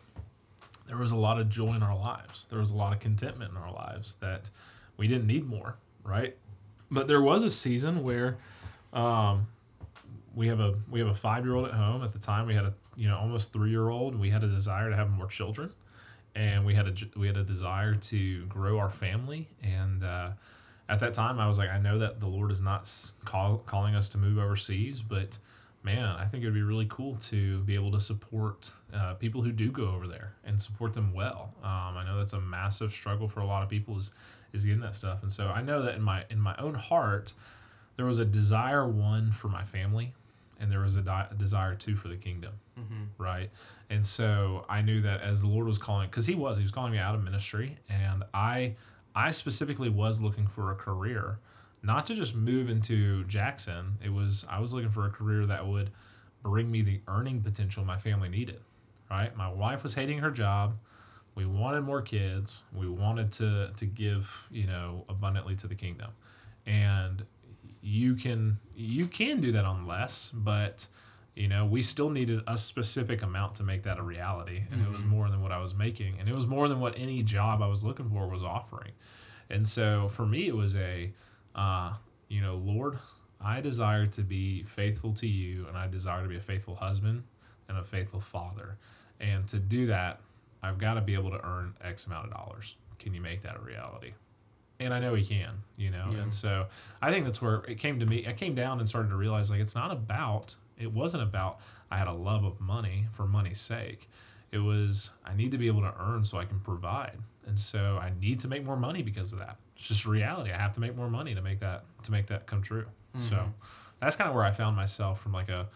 there 0.89 0.97
was 0.97 1.11
a 1.11 1.15
lot 1.15 1.39
of 1.39 1.49
joy 1.49 1.75
in 1.75 1.83
our 1.83 1.95
lives. 1.95 2.47
There 2.49 2.59
was 2.59 2.71
a 2.71 2.75
lot 2.75 2.93
of 2.93 2.99
contentment 2.99 3.51
in 3.51 3.57
our 3.57 3.71
lives 3.71 4.15
that 4.21 4.49
we 4.97 5.07
didn't 5.07 5.27
need 5.27 5.47
more, 5.47 5.77
right? 6.03 6.35
But 6.89 7.07
there 7.07 7.21
was 7.21 7.43
a 7.43 7.51
season 7.51 8.03
where 8.03 8.39
um, 8.91 9.47
we 10.35 10.47
have 10.47 10.59
a 10.59 10.73
we 10.89 10.99
have 10.99 11.07
a 11.07 11.13
five 11.13 11.45
year 11.45 11.53
old 11.53 11.67
at 11.67 11.75
home. 11.75 12.03
At 12.03 12.11
the 12.11 12.19
time, 12.19 12.47
we 12.47 12.55
had 12.55 12.65
a 12.65 12.73
you 12.95 13.07
know 13.07 13.17
almost 13.19 13.53
three 13.53 13.69
year 13.69 13.89
old. 13.89 14.19
We 14.19 14.31
had 14.31 14.43
a 14.43 14.47
desire 14.47 14.89
to 14.89 14.95
have 14.95 15.11
more 15.11 15.27
children, 15.27 15.71
and 16.33 16.65
we 16.65 16.73
had 16.73 16.87
a 16.87 17.19
we 17.19 17.27
had 17.27 17.37
a 17.37 17.43
desire 17.43 17.95
to 17.95 18.45
grow 18.47 18.79
our 18.79 18.89
family 18.89 19.47
and. 19.61 20.03
Uh, 20.03 20.31
at 20.89 21.01
that 21.01 21.13
time, 21.13 21.39
I 21.39 21.47
was 21.47 21.59
like, 21.59 21.69
I 21.69 21.77
know 21.77 21.99
that 21.99 22.19
the 22.19 22.25
Lord 22.25 22.51
is 22.51 22.61
not 22.61 22.91
call, 23.23 23.59
calling 23.59 23.93
us 23.93 24.09
to 24.09 24.17
move 24.17 24.39
overseas, 24.39 25.03
but 25.03 25.37
man, 25.83 26.05
I 26.05 26.25
think 26.25 26.43
it 26.43 26.47
would 26.47 26.53
be 26.53 26.61
really 26.61 26.87
cool 26.89 27.15
to 27.15 27.59
be 27.61 27.75
able 27.75 27.91
to 27.91 27.99
support 27.99 28.71
uh, 28.93 29.13
people 29.13 29.41
who 29.41 29.51
do 29.51 29.71
go 29.71 29.89
over 29.89 30.07
there 30.07 30.33
and 30.43 30.61
support 30.61 30.93
them 30.93 31.13
well. 31.13 31.53
Um, 31.63 31.97
I 31.97 32.03
know 32.05 32.17
that's 32.17 32.33
a 32.33 32.41
massive 32.41 32.91
struggle 32.91 33.27
for 33.27 33.39
a 33.39 33.45
lot 33.45 33.63
of 33.63 33.69
people 33.69 33.97
is 33.97 34.11
is 34.51 34.65
getting 34.65 34.81
that 34.81 34.95
stuff, 34.95 35.21
and 35.21 35.31
so 35.31 35.47
I 35.47 35.61
know 35.61 35.83
that 35.83 35.95
in 35.95 36.01
my 36.01 36.25
in 36.29 36.39
my 36.39 36.55
own 36.57 36.73
heart, 36.73 37.33
there 37.97 38.05
was 38.05 38.19
a 38.19 38.25
desire 38.25 38.87
one 38.87 39.31
for 39.31 39.47
my 39.47 39.63
family, 39.63 40.13
and 40.59 40.71
there 40.71 40.79
was 40.79 40.95
a, 40.95 41.01
di- 41.01 41.27
a 41.29 41.35
desire 41.35 41.75
two 41.75 41.95
for 41.95 42.07
the 42.07 42.15
kingdom, 42.15 42.53
mm-hmm. 42.77 43.03
right? 43.17 43.51
And 43.89 44.05
so 44.05 44.65
I 44.67 44.81
knew 44.81 45.01
that 45.01 45.21
as 45.21 45.41
the 45.41 45.47
Lord 45.47 45.67
was 45.67 45.77
calling, 45.77 46.09
because 46.09 46.25
He 46.25 46.35
was, 46.35 46.57
He 46.57 46.63
was 46.63 46.71
calling 46.71 46.91
me 46.91 46.97
out 46.97 47.13
of 47.13 47.23
ministry, 47.23 47.77
and 47.87 48.23
I 48.33 48.75
I 49.15 49.31
specifically 49.31 49.89
was 49.89 50.19
looking 50.19 50.47
for 50.47 50.71
a 50.71 50.75
career, 50.75 51.39
not 51.81 52.05
to 52.07 52.15
just 52.15 52.35
move 52.35 52.69
into 52.69 53.23
Jackson. 53.25 53.97
It 54.03 54.13
was 54.13 54.45
I 54.49 54.59
was 54.59 54.73
looking 54.73 54.91
for 54.91 55.05
a 55.05 55.09
career 55.09 55.45
that 55.45 55.67
would 55.67 55.91
bring 56.43 56.71
me 56.71 56.81
the 56.81 57.01
earning 57.07 57.41
potential 57.41 57.83
my 57.83 57.97
family 57.97 58.29
needed. 58.29 58.61
Right? 59.09 59.35
My 59.35 59.49
wife 59.49 59.81
was 59.81 59.95
hating 59.95 60.19
her 60.19 60.31
job. 60.31 60.77
We 61.35 61.45
wanted 61.45 61.81
more 61.81 62.01
kids. 62.01 62.63
We 62.73 62.87
wanted 62.87 63.31
to 63.33 63.71
to 63.75 63.85
give, 63.85 64.47
you 64.51 64.67
know, 64.67 65.05
abundantly 65.09 65.55
to 65.57 65.67
the 65.67 65.75
kingdom. 65.75 66.11
And 66.65 67.25
you 67.81 68.15
can 68.15 68.59
you 68.75 69.07
can 69.07 69.41
do 69.41 69.51
that 69.53 69.65
on 69.65 69.87
less, 69.87 70.29
but 70.33 70.87
you 71.35 71.47
know, 71.47 71.65
we 71.65 71.81
still 71.81 72.09
needed 72.09 72.41
a 72.47 72.57
specific 72.57 73.21
amount 73.21 73.55
to 73.55 73.63
make 73.63 73.83
that 73.83 73.97
a 73.97 74.03
reality. 74.03 74.63
And 74.69 74.81
mm-hmm. 74.81 74.83
it 74.83 74.91
was 74.91 75.01
mm-hmm. 75.01 75.09
more 75.09 75.29
than 75.29 75.41
what 75.41 75.53
I 75.53 75.59
was 75.59 75.73
making. 75.73 76.19
And 76.19 76.27
it 76.27 76.35
was 76.35 76.45
more 76.45 76.67
than 76.67 76.81
what 76.81 76.95
any 76.97 77.23
job 77.23 77.61
I 77.61 77.67
was 77.67 77.81
looking 77.83 78.09
for 78.09 78.27
was 78.27 78.43
offering. 78.43 78.91
And 79.49 79.65
so 79.65 80.09
for 80.09 80.25
me, 80.25 80.47
it 80.47 80.55
was 80.55 80.75
a, 80.75 81.13
uh, 81.55 81.93
you 82.27 82.41
know, 82.41 82.55
Lord, 82.55 82.99
I 83.41 83.61
desire 83.61 84.05
to 84.07 84.21
be 84.21 84.63
faithful 84.63 85.13
to 85.13 85.27
you 85.27 85.67
and 85.67 85.77
I 85.77 85.87
desire 85.87 86.23
to 86.23 86.29
be 86.29 86.37
a 86.37 86.41
faithful 86.41 86.75
husband 86.75 87.23
and 87.67 87.77
a 87.77 87.83
faithful 87.83 88.21
father. 88.21 88.77
And 89.19 89.47
to 89.49 89.59
do 89.59 89.87
that, 89.87 90.19
I've 90.61 90.77
got 90.77 90.95
to 90.95 91.01
be 91.01 91.13
able 91.13 91.31
to 91.31 91.45
earn 91.45 91.75
X 91.81 92.07
amount 92.07 92.27
of 92.27 92.33
dollars. 92.33 92.75
Can 92.97 93.13
you 93.13 93.21
make 93.21 93.41
that 93.43 93.55
a 93.55 93.59
reality? 93.59 94.13
And 94.79 94.93
I 94.93 94.99
know 94.99 95.15
he 95.15 95.25
can, 95.25 95.63
you 95.77 95.89
know. 95.89 96.09
Yeah. 96.11 96.19
And 96.19 96.33
so 96.33 96.67
I 97.01 97.11
think 97.11 97.25
that's 97.25 97.41
where 97.41 97.63
it 97.67 97.77
came 97.77 97.99
to 97.99 98.05
me. 98.05 98.25
I 98.27 98.33
came 98.33 98.55
down 98.55 98.79
and 98.79 98.87
started 98.87 99.09
to 99.09 99.15
realize 99.15 99.49
like 99.49 99.59
it's 99.59 99.75
not 99.75 99.91
about 99.91 100.55
it 100.77 100.93
wasn't 100.93 101.23
about 101.23 101.59
I 101.91 101.97
had 101.97 102.07
a 102.07 102.13
love 102.13 102.43
of 102.43 102.61
money 102.61 103.07
for 103.11 103.25
money's 103.25 103.59
sake. 103.59 104.09
It 104.51 104.59
was 104.59 105.11
I 105.25 105.35
need 105.35 105.51
to 105.51 105.57
be 105.57 105.67
able 105.67 105.81
to 105.81 105.93
earn 105.99 106.25
so 106.25 106.37
I 106.37 106.45
can 106.45 106.59
provide. 106.59 107.17
And 107.49 107.59
so 107.59 107.97
I 107.99 108.11
need 108.21 108.39
to 108.41 108.47
make 108.47 108.63
more 108.63 108.77
money 108.77 109.01
because 109.01 109.33
of 109.33 109.39
that. 109.39 109.57
It's 109.75 109.87
just 109.87 110.05
reality. 110.05 110.51
I 110.51 110.57
have 110.57 110.73
to 110.73 110.79
make 110.79 110.95
more 110.95 111.09
money 111.09 111.33
to 111.33 111.41
make 111.41 111.59
that 111.59 111.83
to 112.03 112.11
make 112.11 112.27
that 112.27 112.45
come 112.45 112.61
true. 112.61 112.85
Mm-hmm. 113.15 113.21
So 113.21 113.53
that's 113.99 114.15
kind 114.15 114.29
of 114.29 114.35
where 114.35 114.45
I 114.45 114.51
found 114.51 114.75
myself 114.75 115.19
from 115.19 115.33
like 115.33 115.49
a 115.49 115.67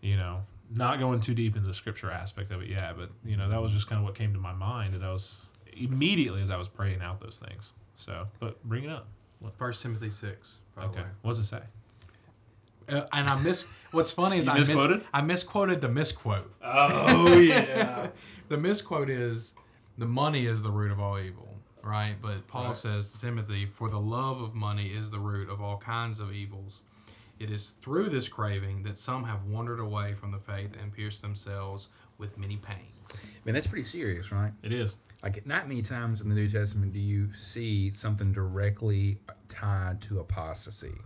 you 0.00 0.16
know, 0.16 0.42
not 0.72 1.00
going 1.00 1.20
too 1.20 1.34
deep 1.34 1.56
into 1.56 1.66
the 1.66 1.74
scripture 1.74 2.08
aspect 2.08 2.52
of 2.52 2.62
it 2.62 2.68
yet, 2.68 2.96
but 2.96 3.10
you 3.24 3.36
know, 3.36 3.48
that 3.48 3.60
was 3.60 3.72
just 3.72 3.88
kind 3.88 3.98
of 3.98 4.04
what 4.04 4.14
came 4.14 4.32
to 4.32 4.38
my 4.38 4.52
mind 4.52 4.94
and 4.94 5.04
I 5.04 5.12
was 5.12 5.46
immediately 5.76 6.40
as 6.40 6.50
I 6.50 6.56
was 6.56 6.68
praying 6.68 7.02
out 7.02 7.20
those 7.20 7.42
things. 7.44 7.72
So, 7.96 8.26
but 8.38 8.62
bring 8.62 8.84
it 8.84 8.90
up. 8.90 9.08
First 9.56 9.82
Timothy 9.82 10.12
six. 10.12 10.58
Okay. 10.80 11.02
What's 11.22 11.40
it 11.40 11.44
say? 11.44 11.62
Uh, 12.88 13.02
and 13.12 13.28
I 13.28 13.42
miss. 13.42 13.68
What's 13.90 14.10
funny 14.10 14.38
is 14.38 14.48
I 14.48 14.54
misquoted. 14.58 14.98
Mis, 14.98 15.06
I 15.12 15.20
misquoted 15.20 15.80
the 15.80 15.88
misquote. 15.88 16.50
Oh 16.62 17.38
yeah. 17.38 18.08
the 18.48 18.56
misquote 18.56 19.10
is, 19.10 19.54
"The 19.98 20.06
money 20.06 20.46
is 20.46 20.62
the 20.62 20.70
root 20.70 20.90
of 20.90 21.00
all 21.00 21.18
evil." 21.18 21.60
Right, 21.82 22.16
but 22.20 22.46
Paul 22.46 22.68
right. 22.68 22.76
says 22.76 23.08
to 23.10 23.20
Timothy, 23.20 23.66
"For 23.66 23.90
the 23.90 24.00
love 24.00 24.40
of 24.40 24.54
money 24.54 24.88
is 24.88 25.10
the 25.10 25.18
root 25.18 25.48
of 25.48 25.60
all 25.60 25.78
kinds 25.78 26.20
of 26.20 26.32
evils. 26.32 26.80
It 27.38 27.50
is 27.50 27.70
through 27.70 28.08
this 28.10 28.28
craving 28.28 28.82
that 28.82 28.98
some 28.98 29.24
have 29.24 29.44
wandered 29.44 29.78
away 29.78 30.14
from 30.14 30.32
the 30.32 30.38
faith 30.38 30.74
and 30.80 30.92
pierced 30.92 31.22
themselves 31.22 31.88
with 32.16 32.36
many 32.36 32.56
pains." 32.56 32.94
I 33.12 33.38
mean, 33.44 33.54
that's 33.54 33.66
pretty 33.66 33.84
serious, 33.84 34.32
right? 34.32 34.52
It 34.62 34.72
is. 34.72 34.96
Like, 35.22 35.46
not 35.46 35.68
many 35.68 35.82
times 35.82 36.20
in 36.20 36.28
the 36.28 36.34
New 36.34 36.48
Testament 36.48 36.92
do 36.92 37.00
you 37.00 37.32
see 37.32 37.92
something 37.92 38.32
directly 38.32 39.20
tied 39.48 40.00
to 40.02 40.20
apostasy. 40.20 41.00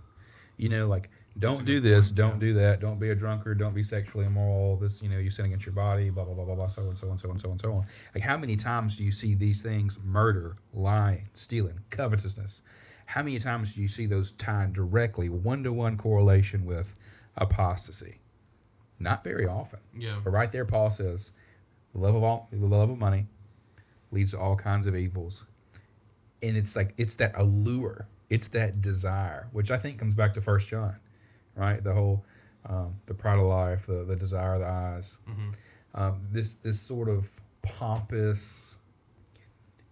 You 0.57 0.69
know, 0.69 0.89
like 0.89 1.11
don't 1.39 1.65
do 1.65 1.81
this, 1.81 2.09
point, 2.09 2.17
don't 2.17 2.39
do 2.39 2.55
that, 2.55 2.81
don't 2.81 3.01
be 3.01 3.11
a 3.11 3.15
drunkard, 3.15 3.59
don't 3.59 3.75
be 3.75 3.83
sexually 3.83 4.27
immoral, 4.27 4.77
this, 4.77 5.01
you 5.03 5.09
know, 5.09 5.19
you 5.19 5.31
sin 5.31 5.47
against 5.47 5.65
your 5.65 5.75
body, 5.75 6.11
blah, 6.11 6.25
blah, 6.25 6.35
blah, 6.35 6.45
blah, 6.45 6.55
blah, 6.55 6.67
so 6.67 6.83
and 6.83 6.99
so 6.99 7.11
and 7.11 7.19
so 7.19 7.31
and 7.31 7.41
so 7.41 7.51
and 7.51 7.61
so 7.61 7.73
on. 7.73 7.87
Like, 8.15 8.25
how 8.25 8.37
many 8.37 8.57
times 8.57 8.97
do 8.97 9.05
you 9.05 9.13
see 9.13 9.35
these 9.35 9.63
things 9.63 9.99
murder, 10.05 10.57
lying, 10.75 11.29
stealing, 11.33 11.81
covetousness? 11.91 12.61
How 13.07 13.23
many 13.23 13.39
times 13.39 13.75
do 13.75 13.83
you 13.83 13.89
see 13.89 14.07
those 14.07 14.31
tied 14.31 14.75
directly, 14.75 15.29
one 15.29 15.63
to 15.65 15.73
one 15.73 15.97
correlation 15.97 16.67
with 16.67 16.95
apostasy? 17.37 18.21
Not 18.99 19.25
very 19.25 19.47
often. 19.47 19.81
Yeah. 19.99 20.21
But 20.23 20.31
right 20.31 20.53
there, 20.53 20.65
Paul 20.65 20.91
says, 20.91 21.33
the 21.95 22.01
love 22.01 22.15
of 22.15 22.23
all, 22.23 22.49
the 22.53 22.67
love 22.67 22.91
of 22.91 22.99
money 22.99 23.27
leads 24.11 24.33
to 24.33 24.39
all 24.39 24.57
kinds 24.57 24.87
of 24.87 24.95
evils. 24.95 25.45
And 26.43 26.57
it's 26.57 26.77
like, 26.77 26.95
it's 26.99 27.17
that 27.17 27.33
allure, 27.37 28.07
it's 28.29 28.49
that 28.49 28.81
desire, 28.81 29.49
which 29.53 29.71
I 29.71 29.79
think 29.79 29.99
comes 29.99 30.15
back 30.15 30.35
to 30.35 30.41
First 30.41 30.69
John 30.69 30.97
right? 31.57 31.83
The 31.83 31.93
whole 31.93 32.25
um, 32.67 32.95
the 33.07 33.15
pride 33.15 33.39
of 33.39 33.47
life, 33.47 33.87
the 33.87 34.05
the 34.05 34.17
desire 34.17 34.55
of 34.55 34.61
the 34.61 34.67
eyes. 34.67 35.19
Mm-hmm. 35.29 35.51
Um, 35.95 36.21
this 36.31 36.55
this 36.55 36.81
sort 36.81 37.09
of 37.09 37.41
pompous. 37.63 38.79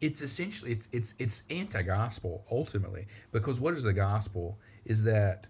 It's 0.00 0.22
essentially 0.22 0.72
it's 0.72 0.88
it's 0.92 1.14
it's 1.18 1.42
anti-gospel 1.50 2.44
ultimately 2.50 3.06
because 3.32 3.60
what 3.60 3.74
is 3.74 3.82
the 3.82 3.92
gospel 3.92 4.58
is 4.84 5.04
that 5.04 5.46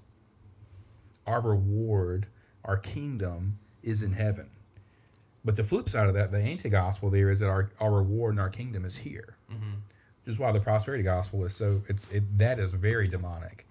our 1.27 1.41
reward, 1.41 2.27
our 2.65 2.77
kingdom 2.77 3.59
is 3.83 4.03
in 4.03 4.13
heaven. 4.13 4.51
But 5.45 5.57
the 5.57 5.65
flip 5.65 5.89
side 5.89 6.09
of 6.09 6.15
that, 6.15 6.33
the 6.33 6.39
anti-gospel 6.39 7.11
there 7.11 7.31
is 7.31 7.39
that 7.39 7.49
our, 7.49 7.71
our 7.81 7.93
reward 7.93 8.33
and 8.35 8.41
our 8.41 8.51
kingdom 8.51 8.85
is 8.85 8.97
here. 8.97 9.37
Mm-hmm. 9.51 9.71
Which 10.25 10.35
is 10.35 10.39
why 10.39 10.53
the 10.53 10.61
prosperity 10.61 11.03
gospel 11.03 11.45
is 11.45 11.55
so 11.55 11.83
it's 11.89 12.07
it, 12.11 12.39
that 12.39 12.59
is 12.59 12.73
very 12.73 13.09
demonic 13.09 13.67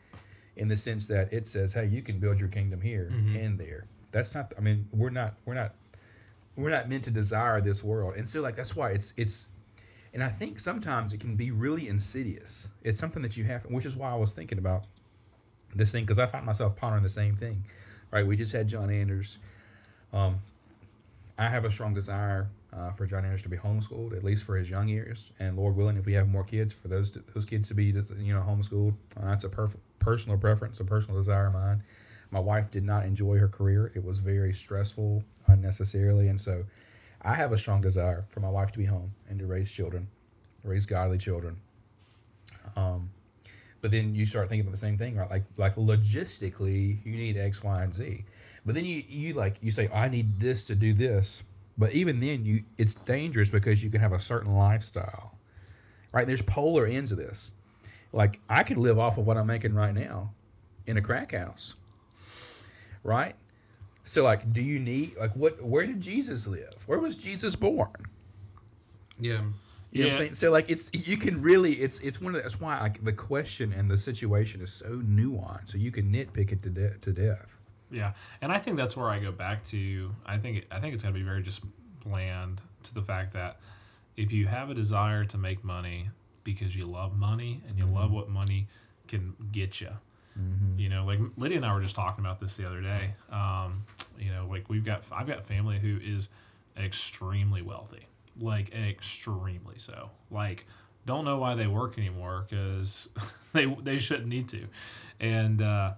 in 0.59 0.67
the 0.67 0.77
sense 0.77 1.07
that 1.07 1.31
it 1.33 1.47
says, 1.47 1.73
"Hey, 1.73 1.87
you 1.87 2.01
can 2.01 2.19
build 2.19 2.39
your 2.39 2.49
kingdom 2.49 2.81
here 2.81 3.09
mm-hmm. 3.11 3.35
and 3.35 3.57
there." 3.57 3.85
That's 4.11 4.35
not. 4.35 4.53
I 4.57 4.61
mean, 4.61 4.87
we're 4.91 5.09
not. 5.09 5.35
We're 5.45 5.55
not. 5.55 5.73
We're 6.55 6.69
not 6.69 6.89
meant 6.89 7.05
to 7.05 7.11
desire 7.11 7.61
this 7.61 7.83
world, 7.83 8.15
and 8.17 8.27
so 8.27 8.41
like 8.41 8.55
that's 8.55 8.75
why 8.75 8.91
it's 8.91 9.13
it's. 9.17 9.47
And 10.13 10.23
I 10.23 10.29
think 10.29 10.59
sometimes 10.59 11.13
it 11.13 11.19
can 11.19 11.35
be 11.35 11.51
really 11.51 11.87
insidious. 11.87 12.69
It's 12.83 12.97
something 12.97 13.21
that 13.21 13.37
you 13.37 13.43
have, 13.45 13.63
which 13.65 13.85
is 13.85 13.95
why 13.95 14.11
I 14.11 14.15
was 14.15 14.31
thinking 14.31 14.57
about 14.57 14.85
this 15.73 15.91
thing 15.91 16.03
because 16.03 16.17
I 16.19 16.25
find 16.25 16.45
myself 16.45 16.75
pondering 16.75 17.03
the 17.03 17.09
same 17.09 17.35
thing. 17.35 17.65
Right? 18.11 18.25
We 18.25 18.35
just 18.35 18.51
had 18.51 18.67
John 18.67 18.89
Anders. 18.89 19.37
Um, 20.11 20.41
I 21.37 21.47
have 21.47 21.63
a 21.63 21.71
strong 21.71 21.93
desire 21.93 22.49
uh, 22.73 22.91
for 22.91 23.05
John 23.05 23.23
Anders 23.23 23.43
to 23.43 23.49
be 23.49 23.57
homeschooled, 23.57 24.17
at 24.17 24.23
least 24.23 24.43
for 24.43 24.57
his 24.57 24.69
young 24.69 24.87
years. 24.87 25.31
And 25.39 25.55
Lord 25.55 25.75
willing, 25.75 25.95
if 25.95 26.07
we 26.07 26.13
have 26.13 26.27
more 26.27 26.43
kids, 26.43 26.73
for 26.73 26.87
those 26.87 27.11
to, 27.11 27.23
those 27.35 27.45
kids 27.45 27.67
to 27.69 27.75
be 27.75 27.85
you 27.85 28.33
know 28.33 28.41
homeschooled, 28.41 28.95
uh, 29.15 29.27
that's 29.27 29.43
a 29.43 29.49
perfect 29.49 29.83
personal 29.99 30.37
preference, 30.37 30.79
a 30.79 30.85
personal 30.85 31.17
desire 31.17 31.47
of 31.47 31.53
mine. 31.53 31.83
My 32.31 32.39
wife 32.39 32.71
did 32.71 32.83
not 32.83 33.05
enjoy 33.05 33.37
her 33.37 33.47
career; 33.47 33.91
it 33.95 34.03
was 34.03 34.19
very 34.19 34.53
stressful, 34.53 35.23
unnecessarily, 35.47 36.27
and 36.27 36.39
so 36.39 36.65
I 37.21 37.33
have 37.35 37.51
a 37.51 37.57
strong 37.57 37.81
desire 37.81 38.25
for 38.29 38.39
my 38.39 38.49
wife 38.49 38.71
to 38.73 38.79
be 38.79 38.85
home 38.85 39.13
and 39.27 39.39
to 39.39 39.45
raise 39.45 39.71
children, 39.71 40.07
raise 40.63 40.85
godly 40.85 41.17
children. 41.17 41.57
Um, 42.75 43.11
But 43.81 43.91
then 43.91 44.13
you 44.13 44.25
start 44.25 44.49
thinking 44.49 44.61
about 44.61 44.71
the 44.71 44.77
same 44.77 44.97
thing, 44.97 45.15
right? 45.15 45.29
Like 45.29 45.45
like 45.57 45.75
logistically, 45.75 46.97
you 47.05 47.13
need 47.15 47.37
X, 47.37 47.63
Y, 47.63 47.83
and 47.83 47.93
Z. 47.93 48.25
But 48.65 48.75
then 48.75 48.85
you 48.85 49.03
you 49.07 49.33
like 49.33 49.57
you 49.61 49.71
say 49.71 49.89
I 49.93 50.09
need 50.09 50.39
this 50.39 50.65
to 50.67 50.75
do 50.75 50.93
this. 50.93 51.43
But 51.77 51.93
even 51.93 52.19
then, 52.19 52.45
you 52.45 52.63
it's 52.77 52.95
dangerous 52.95 53.49
because 53.49 53.83
you 53.83 53.89
can 53.89 54.01
have 54.01 54.11
a 54.11 54.19
certain 54.19 54.53
lifestyle, 54.55 55.37
right? 56.11 56.27
There's 56.27 56.41
polar 56.41 56.85
ends 56.85 57.11
of 57.11 57.17
this. 57.17 57.51
Like 58.11 58.39
I 58.49 58.63
could 58.63 58.77
live 58.77 58.97
off 58.97 59.17
of 59.17 59.25
what 59.25 59.37
I'm 59.37 59.47
making 59.47 59.73
right 59.73 59.93
now, 59.93 60.33
in 60.85 60.97
a 60.97 61.01
crack 61.01 61.31
house, 61.33 61.75
right? 63.03 63.35
So 64.03 64.23
like, 64.23 64.51
do 64.51 64.61
you 64.61 64.79
need 64.79 65.15
like 65.19 65.33
what? 65.35 65.61
Where 65.63 65.85
did 65.85 66.01
Jesus 66.01 66.47
live? 66.47 66.83
Where 66.87 66.99
was 66.99 67.15
Jesus 67.15 67.55
born? 67.55 68.07
Yeah. 69.19 69.41
You 69.91 70.03
know 70.03 70.09
what 70.09 70.13
I'm 70.13 70.17
saying? 70.19 70.35
So 70.35 70.51
like 70.51 70.69
it's 70.69 70.91
you 70.93 71.17
can 71.17 71.41
really 71.41 71.73
it's 71.73 71.99
it's 72.01 72.21
one 72.21 72.35
of 72.35 72.37
the, 72.37 72.43
that's 72.43 72.59
why 72.59 72.79
like 72.79 73.03
the 73.03 73.13
question 73.13 73.73
and 73.73 73.89
the 73.89 73.97
situation 73.97 74.61
is 74.61 74.71
so 74.71 75.01
nuanced. 75.03 75.71
So 75.71 75.77
you 75.77 75.91
can 75.91 76.11
nitpick 76.11 76.51
it 76.51 76.61
to 76.63 76.69
de- 76.69 76.97
to 76.97 77.11
death. 77.11 77.57
Yeah, 77.91 78.13
and 78.41 78.51
I 78.51 78.59
think 78.59 78.77
that's 78.77 78.95
where 78.95 79.09
I 79.09 79.17
go 79.17 79.31
back 79.31 79.63
to. 79.65 80.15
I 80.25 80.37
think 80.37 80.65
I 80.71 80.79
think 80.79 80.93
it's 80.93 81.03
going 81.03 81.13
to 81.13 81.19
be 81.19 81.25
very 81.25 81.41
just 81.41 81.63
bland 82.03 82.61
to 82.83 82.93
the 82.93 83.01
fact 83.01 83.33
that 83.33 83.57
if 84.15 84.31
you 84.31 84.45
have 84.45 84.69
a 84.69 84.75
desire 84.75 85.25
to 85.25 85.37
make 85.37 85.63
money 85.63 86.09
because 86.43 86.75
you 86.75 86.85
love 86.85 87.15
money 87.17 87.61
and 87.67 87.77
you 87.77 87.85
love 87.85 88.11
what 88.11 88.29
money 88.29 88.67
can 89.07 89.35
get 89.51 89.81
you, 89.81 89.89
you 90.77 90.89
know, 90.89 91.05
like 91.05 91.19
Lydia 91.37 91.57
and 91.57 91.65
I 91.65 91.73
were 91.73 91.81
just 91.81 91.95
talking 91.95 92.23
about 92.23 92.39
this 92.39 92.55
the 92.57 92.65
other 92.65 92.81
day. 92.81 93.15
Um, 93.31 93.85
you 94.17 94.31
know, 94.31 94.47
like 94.49 94.69
we've 94.69 94.85
got 94.85 95.03
I've 95.11 95.27
got 95.27 95.43
family 95.45 95.79
who 95.79 95.99
is 96.01 96.29
extremely 96.77 97.61
wealthy, 97.61 98.07
like 98.39 98.73
extremely 98.73 99.77
so. 99.77 100.11
Like 100.31 100.65
don't 101.05 101.25
know 101.25 101.37
why 101.39 101.55
they 101.55 101.67
work 101.67 101.97
anymore 101.97 102.45
because 102.49 103.09
they 103.53 103.65
they 103.65 103.97
shouldn't 103.99 104.27
need 104.27 104.47
to, 104.49 104.67
and. 105.19 105.61
uh 105.61 105.93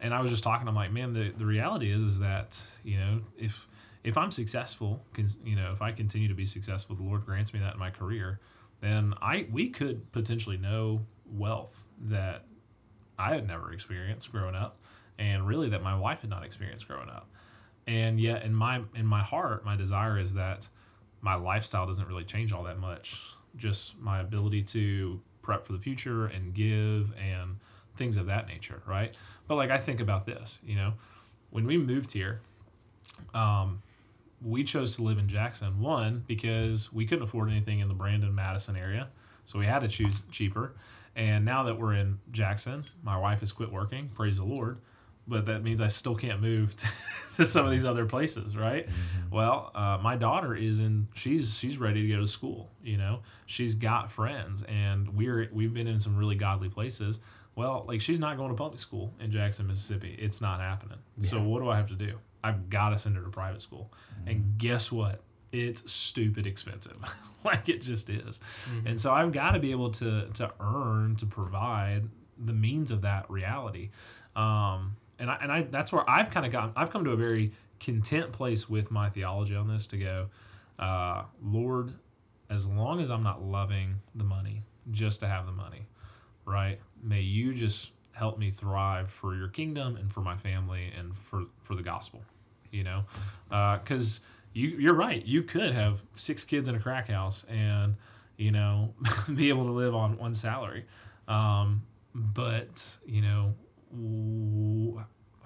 and 0.00 0.12
I 0.12 0.20
was 0.20 0.30
just 0.30 0.44
talking. 0.44 0.68
I'm 0.68 0.74
like, 0.74 0.92
man, 0.92 1.14
the, 1.14 1.30
the 1.30 1.46
reality 1.46 1.90
is 1.90 2.02
is 2.02 2.18
that 2.18 2.62
you 2.82 2.98
know 2.98 3.20
if 3.38 3.66
if 4.02 4.18
I'm 4.18 4.30
successful, 4.30 5.02
can, 5.14 5.26
you 5.44 5.56
know, 5.56 5.72
if 5.72 5.80
I 5.80 5.92
continue 5.92 6.28
to 6.28 6.34
be 6.34 6.44
successful, 6.44 6.94
the 6.94 7.02
Lord 7.02 7.24
grants 7.24 7.54
me 7.54 7.60
that 7.60 7.72
in 7.74 7.78
my 7.80 7.88
career, 7.90 8.38
then 8.80 9.14
I 9.20 9.46
we 9.50 9.68
could 9.70 10.10
potentially 10.12 10.56
know 10.56 11.06
wealth 11.26 11.86
that 12.00 12.44
I 13.18 13.34
had 13.34 13.46
never 13.46 13.72
experienced 13.72 14.30
growing 14.30 14.54
up, 14.54 14.78
and 15.18 15.46
really 15.46 15.68
that 15.70 15.82
my 15.82 15.96
wife 15.96 16.20
had 16.20 16.30
not 16.30 16.44
experienced 16.44 16.86
growing 16.88 17.08
up. 17.08 17.28
And 17.86 18.20
yet, 18.20 18.44
in 18.44 18.54
my 18.54 18.82
in 18.94 19.06
my 19.06 19.22
heart, 19.22 19.64
my 19.64 19.76
desire 19.76 20.18
is 20.18 20.34
that 20.34 20.68
my 21.20 21.34
lifestyle 21.34 21.86
doesn't 21.86 22.06
really 22.08 22.24
change 22.24 22.52
all 22.52 22.64
that 22.64 22.78
much. 22.78 23.22
Just 23.56 23.98
my 24.00 24.20
ability 24.20 24.62
to 24.62 25.20
prep 25.42 25.64
for 25.66 25.72
the 25.72 25.78
future 25.78 26.26
and 26.26 26.52
give 26.52 27.12
and 27.18 27.58
things 27.96 28.16
of 28.16 28.26
that 28.26 28.48
nature, 28.48 28.82
right? 28.86 29.16
But 29.46 29.56
like 29.56 29.70
I 29.70 29.78
think 29.78 30.00
about 30.00 30.26
this, 30.26 30.60
you 30.64 30.74
know, 30.76 30.94
when 31.50 31.66
we 31.66 31.78
moved 31.78 32.12
here, 32.12 32.40
um, 33.32 33.82
we 34.42 34.64
chose 34.64 34.94
to 34.96 35.02
live 35.02 35.18
in 35.18 35.28
Jackson. 35.28 35.80
One 35.80 36.24
because 36.26 36.92
we 36.92 37.06
couldn't 37.06 37.24
afford 37.24 37.50
anything 37.50 37.80
in 37.80 37.88
the 37.88 37.94
Brandon 37.94 38.34
Madison 38.34 38.76
area, 38.76 39.08
so 39.44 39.58
we 39.58 39.66
had 39.66 39.80
to 39.80 39.88
choose 39.88 40.22
cheaper. 40.30 40.74
And 41.16 41.44
now 41.44 41.62
that 41.64 41.78
we're 41.78 41.94
in 41.94 42.18
Jackson, 42.32 42.84
my 43.02 43.16
wife 43.16 43.40
has 43.40 43.52
quit 43.52 43.70
working. 43.72 44.08
Praise 44.08 44.36
the 44.36 44.44
Lord. 44.44 44.80
But 45.26 45.46
that 45.46 45.62
means 45.62 45.80
I 45.80 45.86
still 45.86 46.16
can't 46.16 46.42
move 46.42 46.76
to, 46.76 46.86
to 47.36 47.46
some 47.46 47.64
of 47.64 47.70
these 47.70 47.84
other 47.84 48.04
places, 48.04 48.56
right? 48.56 48.86
Well, 49.30 49.70
uh, 49.74 49.98
my 50.02 50.16
daughter 50.16 50.54
is 50.54 50.80
in. 50.80 51.08
She's 51.14 51.56
she's 51.56 51.78
ready 51.78 52.02
to 52.06 52.14
go 52.14 52.20
to 52.20 52.28
school. 52.28 52.70
You 52.82 52.98
know, 52.98 53.20
she's 53.46 53.74
got 53.74 54.12
friends, 54.12 54.64
and 54.64 55.16
we're 55.16 55.48
we've 55.52 55.72
been 55.72 55.86
in 55.86 55.98
some 55.98 56.16
really 56.16 56.34
godly 56.34 56.68
places. 56.68 57.20
Well, 57.56 57.84
like 57.88 58.00
she's 58.02 58.18
not 58.20 58.36
going 58.36 58.50
to 58.50 58.56
public 58.56 58.80
school 58.80 59.14
in 59.20 59.30
Jackson, 59.30 59.66
Mississippi. 59.66 60.14
It's 60.18 60.40
not 60.40 60.60
happening. 60.60 60.98
So 61.20 61.40
what 61.40 61.60
do 61.62 61.70
I 61.70 61.76
have 61.76 61.88
to 61.88 61.94
do? 61.94 62.18
I've 62.44 62.68
got 62.70 62.90
to 62.90 62.98
send 62.98 63.16
her 63.16 63.22
to 63.22 63.30
private 63.30 63.60
school. 63.62 63.90
And 64.26 64.58
guess 64.58 64.92
what? 64.92 65.22
It's 65.50 65.90
stupid 65.90 66.46
expensive. 66.46 66.96
like 67.44 67.68
it 67.68 67.80
just 67.80 68.10
is. 68.10 68.40
And 68.86 69.00
so 69.00 69.12
I've 69.12 69.32
got 69.32 69.52
to 69.52 69.60
be 69.60 69.70
able 69.70 69.90
to 69.92 70.28
to 70.34 70.52
earn 70.60 71.16
to 71.16 71.26
provide 71.26 72.08
the 72.38 72.52
means 72.52 72.90
of 72.90 73.02
that 73.02 73.30
reality. 73.30 73.90
Um, 74.36 74.96
and 75.18 75.30
I, 75.30 75.38
and 75.40 75.52
I 75.52 75.62
that's 75.62 75.92
where 75.92 76.08
I've 76.08 76.30
kind 76.30 76.44
of 76.44 76.52
gotten 76.52 76.72
I've 76.76 76.90
come 76.90 77.04
to 77.04 77.10
a 77.10 77.16
very 77.16 77.52
content 77.80 78.32
place 78.32 78.68
with 78.68 78.90
my 78.90 79.08
theology 79.08 79.54
on 79.54 79.68
this 79.68 79.86
to 79.88 79.96
go, 79.96 80.28
uh, 80.78 81.24
Lord, 81.42 81.92
as 82.50 82.66
long 82.66 83.00
as 83.00 83.10
I'm 83.10 83.22
not 83.22 83.42
loving 83.42 83.96
the 84.14 84.24
money 84.24 84.62
just 84.90 85.20
to 85.20 85.26
have 85.28 85.46
the 85.46 85.52
money, 85.52 85.86
right? 86.44 86.78
May 87.02 87.20
you 87.20 87.54
just 87.54 87.92
help 88.12 88.38
me 88.38 88.50
thrive 88.50 89.10
for 89.10 89.34
your 89.34 89.48
kingdom 89.48 89.96
and 89.96 90.10
for 90.12 90.20
my 90.20 90.36
family 90.36 90.92
and 90.96 91.16
for 91.16 91.44
for 91.62 91.74
the 91.74 91.82
gospel, 91.82 92.22
you 92.74 92.84
know, 92.84 93.04
because 93.48 94.22
you 94.52 94.68
you're 94.68 94.94
right. 94.94 95.24
You 95.24 95.42
could 95.42 95.72
have 95.72 96.02
six 96.14 96.44
kids 96.44 96.68
in 96.68 96.74
a 96.74 96.80
crack 96.80 97.08
house 97.08 97.44
and 97.44 97.96
you 98.36 98.50
know 98.50 98.94
be 99.34 99.48
able 99.48 99.64
to 99.64 99.72
live 99.72 99.94
on 99.94 100.18
one 100.18 100.34
salary, 100.34 100.84
um, 101.28 101.82
but 102.14 102.98
you 103.06 103.22
know 103.22 103.54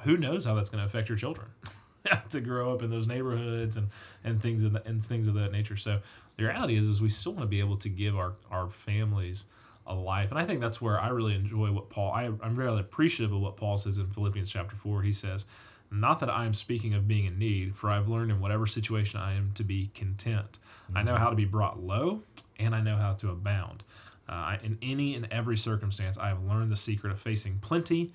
who 0.01 0.17
knows 0.17 0.45
how 0.45 0.55
that's 0.55 0.71
going 0.71 0.81
to 0.83 0.87
affect 0.87 1.09
your 1.09 1.19
children 1.19 1.49
to 2.31 2.41
grow 2.41 2.73
up 2.73 2.83
in 2.83 2.91
those 2.91 3.07
neighborhoods 3.07 3.77
and 3.77 3.89
and 4.25 4.41
things 4.43 4.65
of 4.65 4.73
the, 4.73 4.87
and 4.87 5.03
things 5.03 5.29
of 5.29 5.35
that 5.35 5.53
nature. 5.53 5.77
So 5.77 6.01
the 6.37 6.45
reality 6.45 6.77
is 6.77 6.87
is 6.87 7.01
we 7.01 7.09
still 7.09 7.33
want 7.33 7.43
to 7.43 7.49
be 7.49 7.61
able 7.61 7.77
to 7.79 7.89
give 7.89 8.17
our 8.17 8.35
our 8.51 8.69
families 8.69 9.47
a 9.87 9.95
life, 9.95 10.31
and 10.31 10.39
I 10.39 10.45
think 10.45 10.61
that's 10.61 10.83
where 10.83 11.01
I 11.01 11.09
really 11.09 11.35
enjoy 11.35 11.73
what 11.73 11.91
Paul. 11.91 12.13
I, 12.13 12.25
I'm 12.25 12.57
really 12.57 12.81
appreciative 12.81 13.35
of 13.35 13.41
what 13.41 13.57
Paul 13.57 13.77
says 13.79 13.99
in 13.99 14.09
Philippians 14.09 14.51
chapter 14.51 14.77
four. 14.77 15.03
He 15.03 15.13
says. 15.13 15.47
Not 15.91 16.21
that 16.21 16.29
I 16.31 16.45
am 16.45 16.55
speaking 16.55 16.93
of 16.95 17.09
being 17.09 17.25
in 17.25 17.39
need, 17.39 17.75
for 17.77 17.91
I've 17.91 18.09
learned 18.09 18.31
in 18.31 18.41
whatever 18.41 18.67
situation 18.67 19.19
I 19.21 19.35
am 19.35 19.53
to 19.55 19.65
be 19.65 19.91
content. 19.95 20.59
I 20.95 21.03
know 21.03 21.17
how 21.17 21.31
to 21.31 21.37
be 21.37 21.45
brought 21.45 21.83
low, 21.83 22.23
and 22.59 22.75
I 22.75 22.81
know 22.81 22.97
how 22.97 23.13
to 23.15 23.31
abound. 23.31 23.83
Uh, 24.29 24.33
I- 24.33 24.61
in 24.63 24.79
any 24.83 25.15
and 25.15 25.27
every 25.31 25.57
circumstance, 25.57 26.19
I 26.19 26.29
have 26.29 26.43
learned 26.43 26.71
the 26.71 26.77
secret 26.77 27.11
of 27.13 27.21
facing 27.21 27.59
plenty 27.61 28.13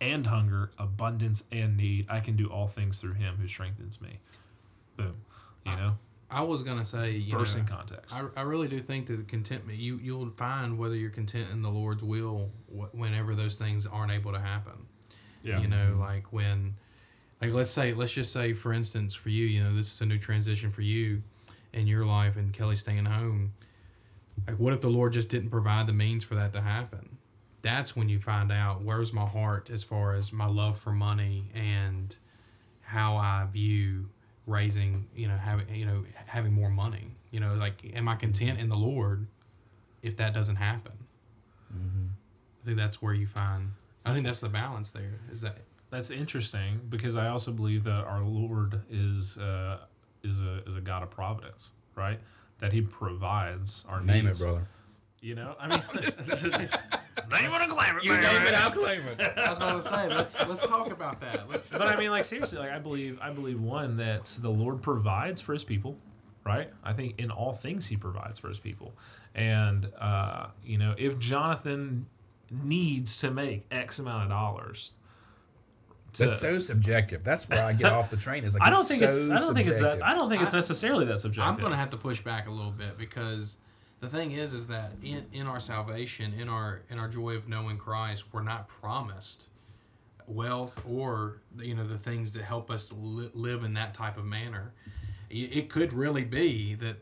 and 0.00 0.26
hunger, 0.26 0.72
abundance 0.78 1.44
and 1.52 1.76
need. 1.76 2.06
I 2.08 2.18
can 2.20 2.34
do 2.36 2.46
all 2.48 2.66
things 2.66 3.00
through 3.00 3.14
Him 3.14 3.36
who 3.40 3.46
strengthens 3.46 4.00
me. 4.00 4.18
Boom. 4.96 5.14
You 5.64 5.76
know, 5.76 5.98
I 6.28 6.42
was 6.42 6.62
gonna 6.64 6.84
say, 6.84 7.12
you 7.12 7.30
verse 7.30 7.54
know, 7.54 7.60
in 7.60 7.66
context. 7.66 8.16
I, 8.16 8.24
I 8.36 8.42
really 8.42 8.66
do 8.66 8.80
think 8.80 9.06
that 9.06 9.16
the 9.18 9.22
contentment 9.22 9.78
you 9.78 10.00
you'll 10.02 10.30
find 10.30 10.76
whether 10.78 10.96
you're 10.96 11.10
content 11.10 11.50
in 11.52 11.62
the 11.62 11.70
Lord's 11.70 12.02
will 12.02 12.50
whenever 12.92 13.34
those 13.36 13.56
things 13.56 13.86
aren't 13.86 14.10
able 14.10 14.32
to 14.32 14.40
happen. 14.40 14.86
yeah. 15.44 15.60
You 15.60 15.68
know, 15.68 15.96
like 16.00 16.32
when, 16.32 16.74
like 17.42 17.52
let's 17.52 17.72
say, 17.72 17.92
let's 17.92 18.12
just 18.12 18.32
say, 18.32 18.52
for 18.52 18.72
instance, 18.72 19.14
for 19.14 19.28
you, 19.28 19.44
you 19.44 19.64
know, 19.64 19.74
this 19.74 19.92
is 19.92 20.00
a 20.00 20.06
new 20.06 20.18
transition 20.18 20.70
for 20.70 20.82
you 20.82 21.22
in 21.72 21.88
your 21.88 22.06
life, 22.06 22.36
and 22.36 22.52
Kelly 22.52 22.76
staying 22.76 23.06
home. 23.06 23.54
Like, 24.46 24.60
what 24.60 24.72
if 24.72 24.80
the 24.80 24.88
Lord 24.88 25.12
just 25.12 25.28
didn't 25.28 25.50
provide 25.50 25.88
the 25.88 25.92
means 25.92 26.22
for 26.22 26.36
that 26.36 26.52
to 26.52 26.60
happen? 26.60 27.18
That's 27.60 27.96
when 27.96 28.08
you 28.08 28.20
find 28.20 28.52
out 28.52 28.82
where's 28.82 29.12
my 29.12 29.26
heart 29.26 29.70
as 29.70 29.82
far 29.82 30.14
as 30.14 30.32
my 30.32 30.46
love 30.46 30.78
for 30.78 30.92
money 30.92 31.50
and 31.52 32.14
how 32.82 33.16
I 33.16 33.46
view 33.52 34.10
raising, 34.46 35.08
you 35.14 35.26
know, 35.26 35.36
having, 35.36 35.74
you 35.74 35.84
know, 35.84 36.04
having 36.26 36.52
more 36.52 36.70
money. 36.70 37.16
You 37.32 37.40
know, 37.40 37.54
like, 37.54 37.92
am 37.94 38.08
I 38.08 38.14
content 38.14 38.60
in 38.60 38.68
the 38.68 38.76
Lord 38.76 39.26
if 40.00 40.16
that 40.16 40.32
doesn't 40.32 40.56
happen? 40.56 40.92
Mm-hmm. 41.74 42.06
I 42.62 42.66
think 42.66 42.76
that's 42.76 43.02
where 43.02 43.14
you 43.14 43.26
find. 43.26 43.72
I 44.04 44.12
think 44.12 44.26
that's 44.26 44.40
the 44.40 44.48
balance 44.48 44.90
there. 44.90 45.18
Is 45.30 45.40
that 45.40 45.58
That's 45.92 46.10
interesting 46.10 46.80
because 46.88 47.16
I 47.16 47.28
also 47.28 47.52
believe 47.52 47.84
that 47.84 48.04
our 48.06 48.22
Lord 48.24 48.80
is 48.90 49.38
uh, 49.38 49.78
is 50.24 50.42
a 50.42 50.62
is 50.66 50.74
a 50.74 50.80
God 50.80 51.04
of 51.04 51.10
providence, 51.10 51.72
right? 51.94 52.18
That 52.58 52.72
He 52.72 52.80
provides 52.80 53.84
our 53.88 54.00
Name 54.00 54.24
needs. 54.24 54.40
it, 54.40 54.44
brother. 54.44 54.66
You 55.20 55.36
know, 55.36 55.54
I 55.60 55.68
mean, 55.68 55.78
now 57.30 57.38
you 57.40 57.50
want 57.50 57.62
to 57.62 57.68
claim 57.70 57.96
it, 57.96 58.04
You 58.04 58.10
baby. 58.12 58.22
name 58.22 58.46
it, 58.46 58.54
I'll 58.54 58.70
claim 58.70 59.02
it. 59.06 59.20
I 59.38 59.50
was 59.50 59.58
going 59.58 59.74
to 59.76 59.82
say 59.82 60.08
let's 60.08 60.46
let's 60.46 60.66
talk 60.66 60.90
about 60.90 61.20
that. 61.20 61.48
Let's. 61.48 61.68
but 61.68 61.82
I 61.82 61.96
mean, 61.98 62.10
like 62.10 62.24
seriously, 62.24 62.58
like 62.58 62.72
I 62.72 62.78
believe, 62.78 63.18
I 63.20 63.30
believe 63.30 63.60
one 63.60 63.98
that 63.98 64.24
the 64.40 64.50
Lord 64.50 64.82
provides 64.82 65.40
for 65.40 65.52
His 65.52 65.62
people, 65.62 65.96
right? 66.44 66.70
I 66.82 66.92
think 66.94 67.20
in 67.20 67.30
all 67.30 67.52
things 67.52 67.86
He 67.86 67.96
provides 67.96 68.38
for 68.38 68.48
His 68.48 68.58
people, 68.58 68.94
and 69.34 69.90
uh, 70.00 70.46
you 70.64 70.78
know, 70.78 70.94
if 70.98 71.18
Jonathan 71.18 72.06
needs 72.50 73.18
to 73.20 73.30
make 73.30 73.64
X 73.70 73.98
amount 73.98 74.24
of 74.24 74.28
dollars, 74.30 74.92
to, 76.14 76.26
That's 76.26 76.40
so 76.40 76.56
subjective. 76.56 77.24
That's 77.24 77.48
where 77.48 77.64
I 77.64 77.72
get 77.72 77.90
off 77.90 78.10
the 78.10 78.16
train. 78.16 78.44
Is 78.44 78.54
like 78.54 78.62
I 78.66 78.70
don't 78.70 78.80
it's 78.80 78.88
think 78.88 79.00
so 79.00 79.06
it's, 79.08 79.30
I 79.30 79.38
don't 79.38 79.54
think 79.54 79.68
it's 79.68 79.80
that. 79.80 80.02
I 80.04 80.14
don't 80.14 80.28
think 80.28 80.42
it's 80.42 80.54
I- 80.54 80.58
necessarily 80.58 81.06
that 81.06 81.20
subjective. 81.20 81.52
I'm 81.54 81.58
going 81.58 81.72
to 81.72 81.76
have 81.78 81.90
to 81.90 81.96
push 81.96 82.20
back 82.20 82.46
a 82.46 82.50
little 82.50 82.70
bit 82.70 82.98
because 82.98 83.56
the 84.00 84.08
thing 84.08 84.32
is, 84.32 84.52
is 84.52 84.66
that 84.66 84.92
in, 85.02 85.26
in 85.32 85.46
our 85.46 85.60
salvation, 85.60 86.34
in 86.34 86.48
our 86.48 86.82
in 86.90 86.98
our 86.98 87.08
joy 87.08 87.34
of 87.36 87.48
knowing 87.48 87.78
Christ, 87.78 88.24
we're 88.32 88.42
not 88.42 88.68
promised 88.68 89.46
wealth 90.26 90.82
or 90.88 91.40
you 91.58 91.74
know 91.74 91.86
the 91.86 91.98
things 91.98 92.32
that 92.32 92.42
help 92.44 92.70
us 92.70 92.92
li- 92.92 93.30
live 93.34 93.64
in 93.64 93.74
that 93.74 93.94
type 93.94 94.16
of 94.18 94.24
manner. 94.24 94.72
It 95.30 95.56
it 95.56 95.68
could 95.70 95.92
really 95.92 96.24
be 96.24 96.74
that 96.76 96.96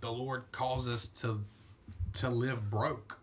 the 0.00 0.10
Lord 0.12 0.44
calls 0.52 0.86
us 0.88 1.08
to 1.08 1.44
to 2.14 2.28
live 2.28 2.70
broke. 2.70 3.18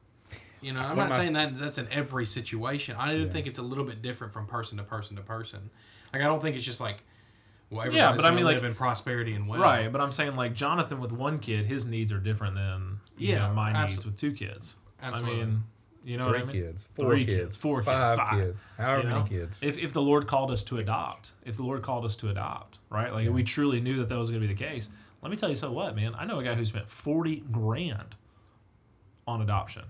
You 0.64 0.74
know, 0.74 0.80
I'm 0.82 0.88
One 0.90 0.98
not 0.98 1.04
of 1.06 1.10
my- 1.12 1.18
saying 1.18 1.34
that 1.34 1.58
that's 1.58 1.78
in 1.78 1.88
every 1.92 2.26
situation. 2.26 2.96
I 2.98 3.14
do 3.14 3.22
Yeah. 3.24 3.30
think 3.30 3.48
it's 3.48 3.60
a 3.60 3.64
little 3.64 3.84
bit 3.84 4.02
different 4.02 4.34
from 4.34 4.46
person 4.48 4.78
to 4.78 4.84
person 4.84 5.16
to 5.18 5.22
person. 5.22 5.70
Like 6.14 6.22
I 6.22 6.26
don't 6.26 6.42
think 6.42 6.56
it's 6.56 6.66
just 6.66 6.80
like, 6.80 7.04
well, 7.70 7.92
Yeah, 7.92 8.16
but 8.16 8.24
I 8.26 8.32
mean, 8.32 8.46
live 8.46 8.62
like- 8.62 8.70
in 8.70 8.76
prosperity 8.76 9.34
and 9.34 9.48
wealth. 9.48 9.64
Right, 9.64 9.92
but 9.92 10.00
I'm 10.00 10.12
saying 10.12 10.36
like 10.36 10.54
Jonathan 10.54 11.00
with 11.00 11.12
one 11.12 11.40
kid, 11.40 11.66
his 11.66 11.86
needs 11.86 12.12
are 12.12 12.20
different 12.20 12.56
than 12.56 13.00
you 13.18 13.30
Yeah, 13.30 13.48
know, 13.48 13.54
my 13.54 13.74
abso- 13.74 13.90
needs 13.90 14.06
with 14.06 14.18
two 14.18 14.32
kids. 14.32 14.78
Absolutely. 15.02 15.42
I 15.42 15.46
mean, 15.46 15.64
you 16.06 16.18
know 16.18 16.26
Three 16.26 16.34
what 16.34 16.42
I 16.50 16.54
mean? 16.54 16.62
kids, 16.64 16.88
four 16.94 17.06
Three 17.10 17.26
kids, 17.26 17.38
kids, 17.42 17.58
four 17.58 17.78
kids, 17.80 17.88
five, 17.88 18.18
five, 18.18 18.32
kids, 18.40 18.68
however 18.78 19.02
you 19.08 19.14
many 19.14 19.30
kids. 19.30 19.60
If, 19.62 19.78
if 19.78 19.94
the 19.94 20.02
Lord 20.02 20.28
called 20.28 20.52
us 20.52 20.64
to 20.66 20.78
adopt, 20.78 21.32
if 21.46 21.56
the 21.58 21.64
Lord 21.64 21.82
called 21.82 22.06
us 22.06 22.16
to 22.18 22.30
adopt, 22.30 22.78
right? 22.90 23.12
Like 23.12 23.30
we 23.30 23.44
truly 23.44 23.82
knew 23.82 23.98
that 23.98 24.10
that 24.10 24.18
was 24.18 24.30
going 24.30 24.42
to 24.42 24.48
be 24.48 24.54
the 24.54 24.60
case. 24.60 24.90
Let 25.22 25.30
me 25.32 25.38
tell 25.38 25.50
you 25.50 25.56
so 25.56 25.72
what, 25.72 25.96
man. 25.96 26.14
I 26.16 26.26
know 26.26 26.40
a 26.40 26.44
guy 26.44 26.56
who 26.56 26.66
spent 26.66 26.90
40 26.90 27.46
grand 27.52 28.16
on 29.26 29.42
adoption. 29.42 29.84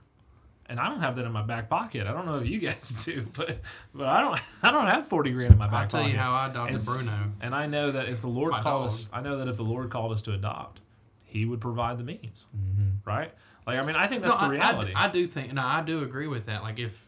And 0.69 0.79
I 0.79 0.87
don't 0.89 1.01
have 1.01 1.17
that 1.17 1.25
in 1.25 1.31
my 1.31 1.41
back 1.41 1.69
pocket. 1.69 2.07
I 2.07 2.13
don't 2.13 2.25
know 2.25 2.37
if 2.39 2.47
you 2.47 2.59
guys 2.67 3.03
do, 3.05 3.27
but 3.33 3.59
but 3.93 4.07
I 4.07 4.21
don't 4.21 4.39
I 4.63 4.71
don't 4.71 4.87
have 4.87 5.07
40 5.07 5.31
grand 5.31 5.51
in 5.53 5.57
my 5.59 5.67
back 5.67 5.73
I'll 5.83 5.87
tell 5.87 5.99
pocket. 6.01 6.13
you 6.13 6.17
how 6.19 6.31
I 6.33 6.47
adopted 6.49 6.75
And 6.77 6.85
Bruno. 6.85 7.31
And 7.41 7.53
I 7.55 7.65
know 7.67 7.91
that 7.91 8.07
if 8.07 8.21
the 8.21 8.27
Lord 8.27 8.51
My 8.51 8.61
called 8.61 8.83
dog. 8.83 8.87
us, 8.87 9.09
I 9.11 9.21
know 9.21 9.37
that 9.37 9.47
if 9.47 9.57
the 9.57 9.63
Lord 9.63 9.89
called 9.89 10.11
us 10.13 10.21
to 10.23 10.33
adopt, 10.33 10.79
He 11.25 11.45
would 11.45 11.59
provide 11.61 11.97
the 11.97 12.03
means, 12.03 12.47
mm-hmm. 12.55 12.89
right? 13.09 13.31
Like 13.67 13.77
I 13.77 13.83
mean, 13.85 13.95
I 13.95 14.07
think 14.07 14.23
that's 14.23 14.39
no, 14.41 14.49
the 14.51 14.57
I- 14.59 14.65
I- 14.67 14.69
reality. 14.71 14.93
I, 14.95 15.07
do 15.09 15.27
think. 15.27 15.53
No, 15.53 15.63
I 15.65 15.81
do 15.81 16.01
agree 16.03 16.27
with 16.27 16.45
that. 16.47 16.63
Like 16.63 16.79
if, 16.79 17.05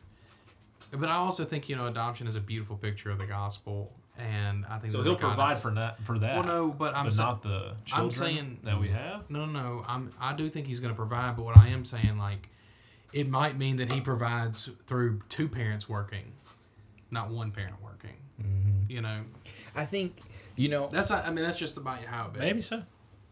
but 0.91 1.09
I 1.09 1.15
also 1.15 1.45
think 1.45 1.67
you 1.69 1.75
know 1.75 1.87
adoption 1.87 2.27
is 2.27 2.35
a 2.35 2.41
beautiful 2.41 2.77
picture 2.77 3.09
of 3.09 3.19
the 3.19 3.25
gospel, 3.25 3.91
and 4.17 4.65
I 4.69 4.77
think 4.79 4.91
so 4.91 4.99
that 4.99 5.03
He'll 5.05 5.13
God 5.15 5.27
provide 5.35 5.53
is- 5.57 5.61
for 5.61 5.71
that 5.71 6.01
for 6.03 6.19
that. 6.19 6.35
Well, 6.35 6.43
no, 6.45 6.71
but 6.71 6.95
I'm 6.95 7.05
but 7.05 7.13
sa- 7.13 7.23
not 7.31 7.41
the 7.43 7.75
children 7.85 8.11
saying- 8.11 8.59
that 8.63 8.79
we 8.79 8.89
have. 8.89 9.29
No, 9.29 9.45
no, 9.45 9.83
I'm. 9.87 10.11
I 10.19 10.33
do 10.33 10.49
think 10.49 10.67
he's 10.67 10.79
going 10.81 10.93
to 10.93 10.97
provide, 10.97 11.35
but 11.35 11.43
what 11.45 11.57
I 11.57 11.69
am 11.69 11.83
saying, 11.85 12.17
like, 12.17 12.49
it 13.13 13.29
might 13.29 13.57
mean 13.57 13.77
that 13.77 13.91
he 13.91 14.01
provides 14.01 14.69
through 14.87 15.19
two 15.29 15.47
parents 15.47 15.87
working, 15.89 16.33
not 17.11 17.29
one 17.29 17.51
parent 17.51 17.75
working. 17.83 18.15
Mm-hmm. 18.41 18.91
You 18.91 19.01
know, 19.01 19.21
I 19.75 19.85
think 19.85 20.17
you 20.55 20.69
know 20.69 20.89
that's. 20.91 21.09
Not, 21.09 21.25
I 21.25 21.31
mean, 21.31 21.43
that's 21.45 21.57
just 21.59 21.77
about 21.77 21.99
how 22.05 22.27
it. 22.27 22.33
be. 22.33 22.39
Maybe 22.39 22.61
so. 22.61 22.83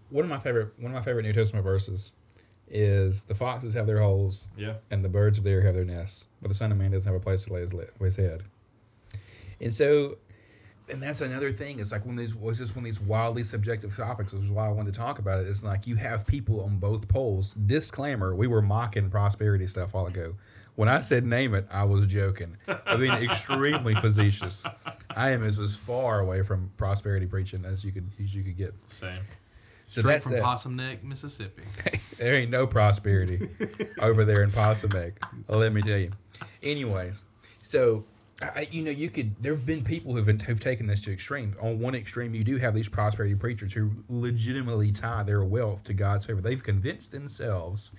one 0.09 0.23
of 0.25 0.29
my 0.29 0.39
favorite 0.39 0.73
one 0.77 0.91
of 0.91 0.95
my 0.95 1.01
favorite 1.03 1.23
New 1.23 1.33
Testament 1.33 1.63
verses 1.65 2.11
is 2.69 3.25
the 3.25 3.35
foxes 3.35 3.73
have 3.73 3.85
their 3.85 3.99
holes 4.01 4.47
Yeah. 4.57 4.75
and 4.89 5.03
the 5.03 5.09
birds 5.09 5.37
of 5.37 5.43
the 5.43 5.51
air 5.51 5.61
have 5.61 5.75
their 5.75 5.83
nests, 5.85 6.25
but 6.41 6.47
the 6.47 6.55
Son 6.55 6.71
of 6.71 6.77
Man 6.77 6.91
doesn't 6.91 7.11
have 7.11 7.19
a 7.21 7.23
place 7.23 7.43
to 7.43 7.53
lay 7.53 7.59
his, 7.61 7.73
li- 7.73 7.85
his 7.99 8.15
head. 8.15 8.43
And 9.61 9.73
so, 9.73 10.17
and 10.89 11.01
that's 11.01 11.21
another 11.21 11.51
thing. 11.51 11.79
It's 11.79 11.91
like 11.91 12.05
when 12.05 12.15
these 12.15 12.35
was 12.35 12.57
just 12.57 12.75
one 12.75 12.83
of 12.83 12.85
these 12.85 12.99
wildly 12.99 13.43
subjective 13.43 13.95
topics, 13.95 14.33
which 14.33 14.43
is 14.43 14.51
why 14.51 14.67
I 14.67 14.71
wanted 14.71 14.93
to 14.93 14.99
talk 14.99 15.19
about 15.19 15.39
it. 15.39 15.47
It's 15.47 15.63
like 15.63 15.87
you 15.87 15.95
have 15.95 16.27
people 16.27 16.63
on 16.63 16.77
both 16.77 17.07
poles. 17.07 17.53
Disclaimer: 17.53 18.35
We 18.35 18.47
were 18.47 18.61
mocking 18.61 19.09
prosperity 19.09 19.67
stuff 19.67 19.93
a 19.93 19.97
while 19.97 20.07
ago. 20.07 20.35
When 20.75 20.89
I 20.89 21.01
said 21.01 21.25
name 21.25 21.53
it, 21.53 21.67
I 21.69 21.83
was 21.83 22.07
joking. 22.07 22.57
I 22.67 22.97
mean, 22.97 23.11
extremely 23.11 23.93
facetious. 24.01 24.63
I 25.15 25.29
am 25.29 25.43
as, 25.43 25.59
as 25.59 25.75
far 25.75 26.19
away 26.19 26.41
from 26.41 26.71
prosperity 26.77 27.27
preaching 27.27 27.63
as 27.63 27.83
you 27.83 27.91
could 27.91 28.09
as 28.21 28.33
you 28.33 28.43
could 28.43 28.57
get. 28.57 28.73
Same. 28.89 29.19
So 29.87 30.01
Straight 30.01 30.13
that's 30.13 30.23
from 30.25 30.33
that. 30.33 30.43
Possum 30.43 30.75
Neck, 30.75 31.03
Mississippi. 31.03 31.63
There 32.17 32.35
ain't 32.35 32.51
no 32.51 32.67
prosperity 32.67 33.49
over 33.99 34.23
there 34.23 34.43
in 34.43 34.51
Possum 34.51 34.91
Neck. 34.91 35.13
Let 35.47 35.73
me 35.73 35.81
tell 35.81 35.97
you. 35.97 36.11
Anyways, 36.61 37.23
so 37.63 38.05
I, 38.55 38.67
you 38.71 38.83
know, 38.83 38.91
you 38.91 39.09
could. 39.09 39.35
There 39.41 39.53
have 39.53 39.65
been 39.65 39.83
people 39.83 40.15
who've 40.15 40.25
been, 40.25 40.39
who've 40.39 40.59
taken 40.59 40.87
this 40.87 41.01
to 41.03 41.11
extreme. 41.13 41.55
On 41.61 41.79
one 41.79 41.95
extreme, 41.95 42.33
you 42.35 42.43
do 42.43 42.57
have 42.57 42.73
these 42.73 42.89
prosperity 42.89 43.35
preachers 43.35 43.73
who 43.73 43.91
legitimately 44.09 44.91
tie 44.91 45.23
their 45.23 45.43
wealth 45.43 45.83
to 45.85 45.93
God's 45.93 46.25
favor. 46.25 46.41
They've 46.41 46.63
convinced 46.63 47.11
themselves 47.11 47.91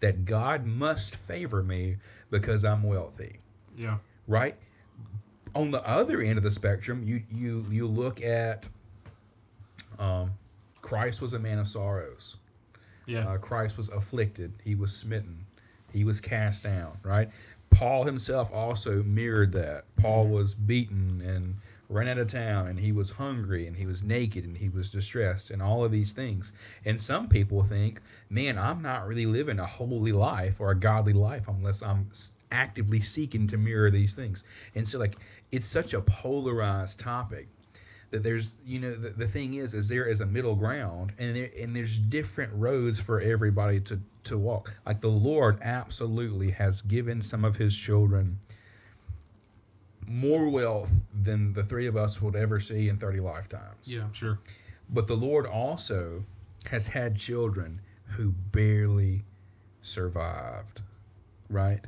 that 0.00 0.24
God 0.24 0.66
must 0.66 1.14
favor 1.14 1.62
me 1.62 1.96
because 2.30 2.64
I'm 2.64 2.82
wealthy 2.82 3.38
Yeah. 3.76 3.98
right? 4.26 4.56
On 5.54 5.70
the 5.70 5.86
other 5.86 6.20
end 6.20 6.38
of 6.38 6.42
the 6.44 6.50
spectrum, 6.50 7.02
you 7.04 7.22
you 7.30 7.66
you 7.70 7.86
look 7.86 8.22
at 8.22 8.68
um, 9.98 10.32
Christ 10.80 11.20
was 11.20 11.32
a 11.34 11.38
man 11.38 11.58
of 11.58 11.68
sorrows. 11.68 12.36
Yeah. 13.06 13.28
Uh, 13.28 13.38
Christ 13.38 13.76
was 13.76 13.88
afflicted. 13.90 14.54
He 14.64 14.74
was 14.74 14.92
smitten. 14.96 15.46
He 15.92 16.04
was 16.04 16.20
cast 16.20 16.64
down. 16.64 16.98
Right. 17.02 17.30
Paul 17.72 18.04
himself 18.04 18.52
also 18.52 19.02
mirrored 19.02 19.52
that. 19.52 19.84
Paul 19.96 20.28
was 20.28 20.54
beaten 20.54 21.20
and 21.24 21.56
ran 21.88 22.08
out 22.08 22.18
of 22.18 22.28
town, 22.28 22.66
and 22.68 22.80
he 22.80 22.92
was 22.92 23.12
hungry, 23.12 23.66
and 23.66 23.76
he 23.76 23.86
was 23.86 24.02
naked, 24.02 24.44
and 24.44 24.58
he 24.58 24.68
was 24.68 24.90
distressed, 24.90 25.50
and 25.50 25.62
all 25.62 25.84
of 25.84 25.90
these 25.90 26.12
things. 26.12 26.52
And 26.84 27.00
some 27.00 27.28
people 27.28 27.62
think, 27.62 28.00
man, 28.30 28.58
I'm 28.58 28.82
not 28.82 29.06
really 29.06 29.26
living 29.26 29.58
a 29.58 29.66
holy 29.66 30.12
life 30.12 30.60
or 30.60 30.70
a 30.70 30.78
godly 30.78 31.12
life 31.12 31.48
unless 31.48 31.82
I'm 31.82 32.10
actively 32.50 33.00
seeking 33.00 33.46
to 33.48 33.56
mirror 33.56 33.90
these 33.90 34.14
things. 34.14 34.44
And 34.74 34.86
so, 34.86 34.98
like, 34.98 35.16
it's 35.50 35.66
such 35.66 35.92
a 35.92 36.00
polarized 36.00 37.00
topic 37.00 37.48
that 38.10 38.22
there's 38.22 38.54
you 38.64 38.78
know 38.78 38.94
the, 38.94 39.08
the 39.08 39.26
thing 39.26 39.54
is 39.54 39.72
is 39.72 39.88
there 39.88 40.06
is 40.06 40.20
a 40.20 40.26
middle 40.26 40.54
ground 40.54 41.12
and 41.18 41.34
there 41.34 41.50
and 41.58 41.74
there's 41.74 41.98
different 41.98 42.52
roads 42.52 43.00
for 43.00 43.20
everybody 43.20 43.80
to 43.80 44.00
to 44.24 44.38
walk 44.38 44.74
like 44.86 45.00
the 45.00 45.08
lord 45.08 45.58
absolutely 45.62 46.50
has 46.52 46.80
given 46.82 47.20
some 47.22 47.44
of 47.44 47.56
his 47.56 47.76
children 47.76 48.38
more 50.06 50.48
wealth 50.48 50.90
than 51.12 51.52
the 51.54 51.62
three 51.62 51.86
of 51.86 51.96
us 51.96 52.20
would 52.20 52.34
ever 52.36 52.58
see 52.60 52.88
in 52.88 52.98
30 52.98 53.20
lifetimes 53.20 53.92
Yeah. 53.92 54.10
Sure. 54.12 54.38
but 54.88 55.06
the 55.06 55.16
lord 55.16 55.46
also 55.46 56.24
has 56.70 56.88
had 56.88 57.16
children 57.16 57.80
who 58.16 58.32
barely 58.32 59.24
survived 59.80 60.82
right. 61.48 61.86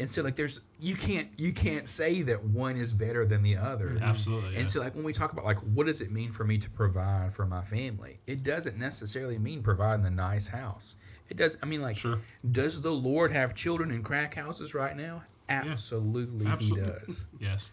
And 0.00 0.10
so 0.10 0.22
like 0.22 0.34
there's 0.34 0.60
you 0.80 0.96
can't 0.96 1.28
you 1.36 1.52
can't 1.52 1.86
say 1.86 2.22
that 2.22 2.42
one 2.42 2.76
is 2.76 2.92
better 2.94 3.26
than 3.26 3.42
the 3.42 3.56
other 3.56 3.90
mm-hmm. 3.90 4.02
Absolutely. 4.02 4.54
Yeah. 4.54 4.60
and 4.60 4.70
so, 4.70 4.80
like, 4.80 4.94
when 4.94 5.04
we 5.04 5.12
talk 5.12 5.32
about 5.32 5.44
like 5.44 5.58
what 5.58 5.86
does 5.86 6.00
it 6.00 6.10
mean 6.10 6.32
for 6.32 6.42
me 6.44 6.56
to 6.58 6.70
provide 6.70 7.32
for 7.34 7.46
my 7.46 7.62
family, 7.62 8.20
it 8.26 8.42
doesn't 8.42 8.78
necessarily 8.78 9.38
mean 9.38 9.62
providing 9.62 10.06
a 10.06 10.10
nice 10.10 10.48
house. 10.48 10.96
It 11.28 11.36
does. 11.36 11.58
I 11.62 11.66
mean, 11.66 11.82
like, 11.82 11.96
Sure. 11.96 12.18
does 12.50 12.82
the 12.82 12.90
Lord 12.90 13.30
have 13.30 13.54
children 13.54 13.92
in 13.92 14.02
crack 14.02 14.34
houses 14.34 14.74
right 14.74 14.96
now? 14.96 15.22
Absolutely, 15.48 16.46
Absolutely. 16.46 16.84
He 16.84 17.06
does, 17.06 17.26
yes. 17.38 17.70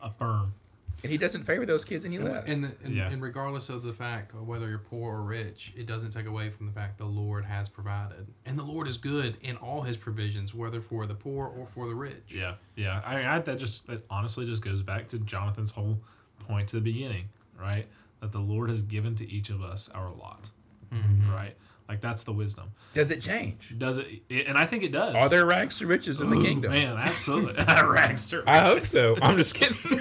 Affirm. 0.00 0.54
And 1.02 1.12
He 1.12 1.18
doesn't 1.18 1.44
favor 1.44 1.64
those 1.66 1.84
kids 1.84 2.04
any 2.04 2.16
And, 2.16 2.24
less. 2.24 2.48
and, 2.50 2.74
and, 2.84 2.94
Yeah. 2.94 3.08
and 3.08 3.20
regardless 3.22 3.68
of 3.68 3.82
the 3.82 3.92
fact 3.92 4.32
of 4.34 4.46
whether 4.46 4.68
you're 4.68 4.78
poor 4.78 5.14
or 5.16 5.22
rich, 5.22 5.72
it 5.76 5.86
doesn't 5.86 6.10
take 6.12 6.26
away 6.26 6.50
from 6.50 6.66
the 6.66 6.72
fact 6.72 6.98
the 6.98 7.04
Lord 7.04 7.44
has 7.44 7.68
provided. 7.68 8.26
And 8.44 8.58
the 8.58 8.64
Lord 8.64 8.88
is 8.88 8.96
good 8.96 9.36
in 9.40 9.56
all 9.56 9.82
his 9.82 9.96
provisions, 9.96 10.54
whether 10.54 10.80
for 10.80 11.06
the 11.06 11.14
poor 11.14 11.46
or 11.46 11.66
for 11.66 11.88
the 11.88 11.94
rich. 11.94 12.24
Yeah. 12.34 12.54
Yeah. 12.74 13.02
I 13.04 13.16
mean, 13.16 13.24
I, 13.26 13.38
that 13.40 13.58
just 13.58 13.86
that 13.88 14.04
honestly 14.10 14.46
just 14.46 14.62
goes 14.64 14.82
back 14.82 15.08
to 15.08 15.18
Jonathan's 15.18 15.70
whole 15.72 16.00
point 16.40 16.68
to 16.68 16.76
the 16.76 16.82
beginning, 16.82 17.28
right? 17.60 17.86
That 18.20 18.32
the 18.32 18.40
Lord 18.40 18.70
has 18.70 18.82
given 18.82 19.14
to 19.16 19.30
each 19.30 19.50
of 19.50 19.62
us 19.62 19.88
our 19.90 20.10
lot, 20.10 20.50
Mm-hmm. 20.92 21.30
right? 21.30 21.56
Like 21.88 22.00
that's 22.00 22.24
the 22.24 22.32
wisdom. 22.32 22.70
does 22.94 23.10
it 23.12 23.20
change? 23.20 23.74
Does 23.78 23.98
it, 23.98 24.06
it? 24.28 24.46
And 24.48 24.58
I 24.58 24.64
think 24.66 24.82
it 24.82 24.90
does. 24.92 25.14
Are 25.14 25.28
there 25.28 25.46
rags 25.46 25.78
to 25.78 25.86
riches 25.86 26.20
in 26.20 26.30
the 26.30 26.42
kingdom? 26.42 26.72
Man, 26.72 26.96
absolutely. 26.96 27.62
Rags 27.64 28.28
to 28.30 28.38
riches. 28.38 28.48
I 28.48 28.58
hope 28.60 28.86
so. 28.86 29.16
I'm 29.22 29.38
just 29.38 29.54
kidding. 29.54 29.76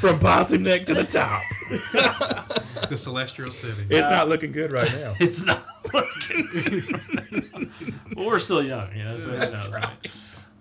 From 0.00 0.18
Possum 0.18 0.62
Neck 0.64 0.86
to 0.86 0.94
the 0.94 1.04
top, 1.04 1.42
The 2.90 2.96
celestial 2.96 3.50
city. 3.50 3.86
it's 3.88 4.10
not 4.10 4.28
looking 4.28 4.52
good 4.52 4.70
right 4.72 4.90
now. 4.92 5.14
It's 5.20 5.42
not 5.44 5.64
working. 5.92 7.70
well, 8.14 8.26
we're 8.26 8.38
still 8.38 8.62
young, 8.62 8.94
you 8.94 9.04
know. 9.04 9.16
So 9.16 9.30
who 9.30 9.38
knows, 9.38 9.68
right? 9.72 10.10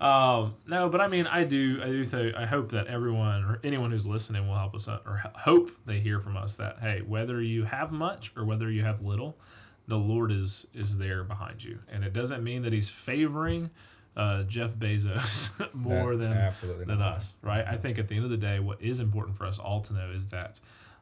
Um, 0.03 0.55
no, 0.67 0.89
but 0.89 0.99
I 1.01 1.07
mean, 1.07 1.27
I 1.27 1.43
do, 1.45 1.79
I 1.81 1.85
do 1.87 2.03
think, 2.03 2.35
I 2.35 2.45
hope 2.45 2.71
that 2.71 2.87
everyone 2.87 3.43
or 3.45 3.59
anyone 3.63 3.91
who's 3.91 4.05
listening 4.05 4.47
will 4.47 4.55
help 4.57 4.75
us, 4.75 4.89
out, 4.89 5.03
or 5.05 5.21
h- 5.25 5.31
hope 5.43 5.71
they 5.85 5.99
hear 5.99 6.19
from 6.19 6.35
us 6.35 6.55
that 6.57 6.79
hey, 6.81 7.01
whether 7.01 7.41
you 7.41 7.63
have 7.63 7.91
much 7.91 8.31
or 8.35 8.43
whether 8.43 8.69
you 8.69 8.83
have 8.83 9.01
little, 9.01 9.37
the 9.87 9.97
Lord 9.97 10.31
is 10.31 10.67
is 10.73 10.97
there 10.97 11.23
behind 11.23 11.63
you, 11.63 11.79
and 11.91 12.03
it 12.03 12.11
doesn't 12.13 12.43
mean 12.43 12.63
that 12.63 12.73
He's 12.73 12.89
favoring 12.89 13.69
uh, 14.17 14.43
Jeff 14.43 14.73
Bezos 14.75 15.51
more 15.73 16.15
That- 16.17 16.53
than 16.61 16.87
than 16.87 16.99
not. 16.99 17.13
us, 17.17 17.35
right? 17.41 17.65
I 17.65 17.77
think 17.77 17.97
at 17.97 18.07
the 18.09 18.15
end 18.15 18.25
of 18.25 18.31
the 18.31 18.37
day, 18.37 18.59
what 18.59 18.81
is 18.81 18.99
important 18.99 19.37
for 19.37 19.45
us 19.45 19.57
all 19.57 19.79
to 19.81 19.93
know 19.93 20.09
is 20.11 20.27
that 20.27 20.59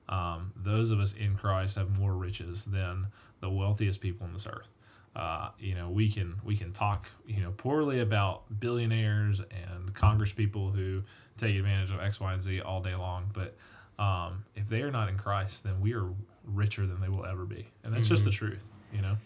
um, 0.10 0.52
those 0.56 0.92
of 0.92 1.00
us 1.00 1.14
in 1.14 1.36
Christ 1.36 1.76
have 1.78 1.98
more 1.98 2.14
riches 2.14 2.66
than 2.66 3.08
the 3.40 3.50
wealthiest 3.50 4.00
people 4.02 4.28
on 4.28 4.34
this 4.34 4.46
earth. 4.46 4.70
Uh, 5.16 5.50
you 5.60 5.76
know, 5.76 5.90
we 5.90 6.10
can 6.10 6.40
we 6.44 6.56
can 6.56 6.72
talk 6.72 7.08
you 7.28 7.42
know 7.42 7.52
poorly 7.52 8.00
about 8.00 8.44
billionaires 8.60 9.42
and 9.42 9.94
Congress 9.94 10.32
people 10.32 10.72
who 10.72 11.04
take 11.38 11.56
advantage 11.56 11.92
of 11.92 12.00
X, 12.00 12.20
Y, 12.20 12.34
and 12.34 12.42
Z 12.44 12.62
all 12.62 12.82
day 12.82 12.96
long, 12.96 13.30
but 13.34 13.56
um, 14.02 14.46
if 14.56 14.70
they 14.70 14.82
are 14.82 14.92
not 14.92 15.10
in 15.10 15.18
Christ, 15.18 15.64
then 15.64 15.82
we 15.82 15.94
are 15.94 16.08
richer 16.46 16.88
than 16.88 17.02
they 17.02 17.10
will 17.10 17.26
ever 17.26 17.46
be, 17.46 17.68
and 17.84 17.94
that's 17.94 18.08
just 18.08 18.24
the 18.26 18.32
truth. 18.32 18.64
You 18.94 19.02
know, 19.02 19.18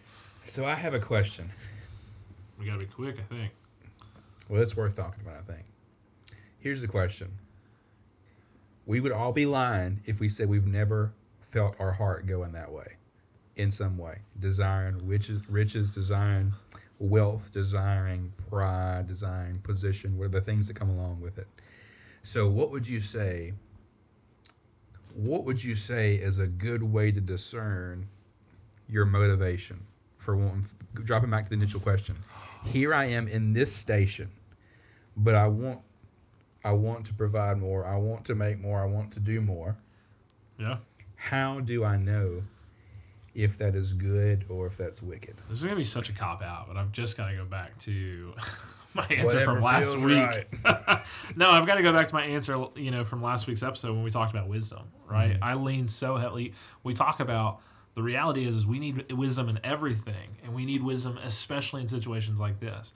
So 0.43 0.65
I 0.65 0.74
have 0.76 0.93
a 0.93 1.00
question. 1.00 1.50
we 2.60 2.65
got 2.65 2.80
to 2.80 2.86
be 2.86 2.91
quick. 2.91 3.17
I 3.19 3.34
think. 3.34 3.52
Well, 4.50 4.62
it's 4.62 4.76
worth 4.78 4.95
talking 4.95 5.21
about, 5.26 5.38
I 5.39 5.54
think. 5.54 5.65
Here's 6.60 6.82
the 6.82 6.88
question 6.88 7.32
We 8.88 9.00
would 9.00 9.12
all 9.12 9.32
be 9.34 9.45
lying 9.45 10.02
if 10.06 10.19
we 10.19 10.30
said 10.30 10.50
we've 10.50 10.65
never 10.67 11.13
felt 11.41 11.76
our 11.80 11.93
heart 11.93 12.26
going 12.28 12.52
that 12.54 12.71
way 12.71 12.95
in 13.56 13.72
some 13.72 13.98
way. 13.98 14.20
Desiring 14.39 15.08
riches, 15.08 15.41
riches 15.50 15.91
desiring 15.91 16.54
wealth 17.00 17.52
desiring, 17.52 18.34
pride 18.50 19.08
desiring, 19.08 19.60
position, 19.60 20.18
what 20.18 20.26
are 20.26 20.30
the 20.30 20.41
things 20.41 20.68
that 20.68 20.76
come 20.76 20.89
along 20.89 21.22
with 21.22 21.38
it. 21.38 21.48
So, 22.24 22.48
what 22.48 22.72
would 22.72 22.88
you 22.88 23.02
say? 23.02 23.54
What 25.13 25.46
would 25.46 25.63
you 25.63 25.76
say 25.76 26.15
is 26.15 26.39
a 26.39 26.48
good 26.48 26.84
way 26.84 27.12
to 27.12 27.22
discern 27.22 28.08
your 28.89 29.06
motivation 29.06 29.86
for 30.18 30.36
wanting? 30.36 30.65
Dropping 30.94 31.30
back 31.30 31.46
to 31.46 31.50
the 31.50 31.56
initial 31.56 31.80
question, 31.80 32.18
here 32.65 32.94
I 32.94 33.06
am 33.06 33.28
in 33.28 33.54
this 33.54 33.74
station, 33.74 34.32
but 35.15 35.36
I 35.36 35.48
want, 35.48 35.80
I 36.63 36.72
want 36.72 37.06
to 37.06 37.13
provide 37.13 37.60
more. 37.60 37.86
I 37.86 37.96
want 37.96 38.26
to 38.26 38.36
make 38.36 38.60
more. 38.60 38.82
I 38.82 38.86
want 38.86 39.12
to 39.13 39.20
do 39.20 39.39
more. 39.39 39.78
Yeah. 40.60 40.78
How 41.15 41.60
do 41.62 41.86
I 41.86 41.96
know 41.98 42.44
if 43.36 43.58
that 43.58 43.76
is 43.76 43.93
good 43.93 44.45
or 44.50 44.65
if 44.65 44.78
that's 44.78 45.02
wicked? 45.02 45.36
This 45.50 45.60
is 45.60 45.65
gonna 45.65 45.76
be 45.76 45.84
such 45.84 46.10
a 46.10 46.13
cop 46.13 46.41
out, 46.41 46.67
but 46.67 46.78
I've 46.78 46.91
just 46.91 47.17
got 47.17 47.30
to 47.30 47.36
go 47.36 47.45
back 47.45 47.78
to 47.80 48.34
my 48.95 49.04
answer 49.04 49.26
Whatever 49.26 49.56
from 49.56 49.63
last 49.63 49.98
week. 50.00 50.15
right. 50.15 50.48
no, 51.36 51.50
I've 51.52 51.67
got 51.67 51.76
to 51.76 51.84
go 51.84 51.91
back 51.91 52.08
to 52.08 52.15
my 52.15 52.26
answer, 52.26 52.56
you 52.76 52.91
know, 52.91 53.04
from 53.04 53.21
last 53.21 53.45
week's 53.45 53.62
episode 53.62 53.93
when 53.93 54.04
we 54.04 54.10
talked 54.10 54.34
about 54.34 54.48
wisdom, 54.48 54.88
right? 55.06 55.34
Mm-hmm. 55.34 55.43
I 55.43 55.54
lean 55.56 55.88
so 55.88 56.15
heavily. 56.15 56.54
We 56.84 56.93
talk 56.93 57.19
about 57.19 57.60
the 57.93 58.04
reality 58.04 58.45
is, 58.48 58.56
is 58.56 58.65
we 58.65 58.80
need 58.80 59.12
wisdom 59.12 59.50
in 59.50 59.60
everything, 59.63 60.38
and 60.43 60.54
we 60.54 60.65
need 60.65 60.82
wisdom 60.82 61.17
especially 61.24 61.82
in 61.82 61.88
situations 61.88 62.39
like 62.39 62.60
this. 62.60 62.93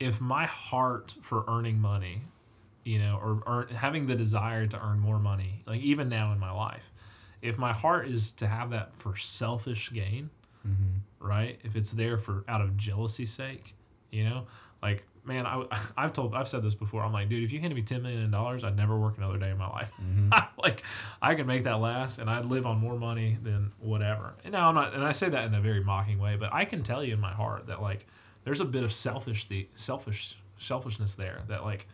If 0.00 0.20
my 0.20 0.46
heart 0.46 1.14
for 1.22 1.44
earning 1.48 1.80
money, 1.80 2.22
you 2.84 2.98
know, 2.98 3.18
or, 3.22 3.42
or 3.46 3.68
having 3.74 4.06
the 4.06 4.14
desire 4.14 4.66
to 4.66 4.80
earn 4.80 4.98
more 4.98 5.18
money, 5.18 5.62
like 5.66 5.80
even 5.80 6.08
now 6.08 6.32
in 6.32 6.38
my 6.38 6.52
life, 6.52 6.92
if 7.42 7.58
my 7.58 7.72
heart 7.72 8.08
is 8.08 8.30
to 8.32 8.46
have 8.46 8.70
that 8.70 8.96
for 8.96 9.16
selfish 9.16 9.92
gain, 9.92 10.30
mm-hmm. 10.66 11.26
right? 11.26 11.58
If 11.62 11.76
it's 11.76 11.92
there 11.92 12.18
for 12.18 12.44
out 12.48 12.60
of 12.60 12.76
jealousy's 12.76 13.32
sake, 13.32 13.74
you 14.10 14.24
know, 14.24 14.46
like 14.82 15.04
man, 15.28 15.46
I, 15.46 15.64
I've 15.96 16.12
told, 16.12 16.34
I've 16.34 16.48
said 16.48 16.62
this 16.64 16.74
before. 16.74 17.04
I'm 17.04 17.12
like, 17.12 17.28
dude, 17.28 17.44
if 17.44 17.52
you 17.52 17.60
handed 17.60 17.76
me 17.76 17.82
ten 17.82 18.02
million 18.02 18.30
dollars, 18.30 18.64
I'd 18.64 18.76
never 18.76 18.98
work 18.98 19.18
another 19.18 19.38
day 19.38 19.50
in 19.50 19.58
my 19.58 19.68
life. 19.68 19.92
Mm-hmm. 20.02 20.30
like, 20.62 20.82
I 21.22 21.36
can 21.36 21.46
make 21.46 21.64
that 21.64 21.78
last, 21.78 22.18
and 22.18 22.28
I'd 22.28 22.46
live 22.46 22.66
on 22.66 22.78
more 22.78 22.98
money 22.98 23.38
than 23.40 23.72
whatever. 23.78 24.34
And 24.42 24.52
now 24.52 24.70
I'm 24.70 24.74
not, 24.74 24.94
and 24.94 25.04
I 25.04 25.12
say 25.12 25.28
that 25.28 25.44
in 25.44 25.54
a 25.54 25.60
very 25.60 25.84
mocking 25.84 26.18
way, 26.18 26.36
but 26.36 26.52
I 26.52 26.64
can 26.64 26.82
tell 26.82 27.04
you 27.04 27.12
in 27.14 27.20
my 27.20 27.32
heart 27.32 27.66
that 27.66 27.80
like, 27.80 28.06
there's 28.44 28.60
a 28.60 28.64
bit 28.64 28.82
of 28.82 28.92
selfish, 28.92 29.44
the 29.44 29.68
selfish, 29.74 30.36
selfishness 30.56 31.14
there 31.14 31.42
that 31.48 31.64
like. 31.64 31.86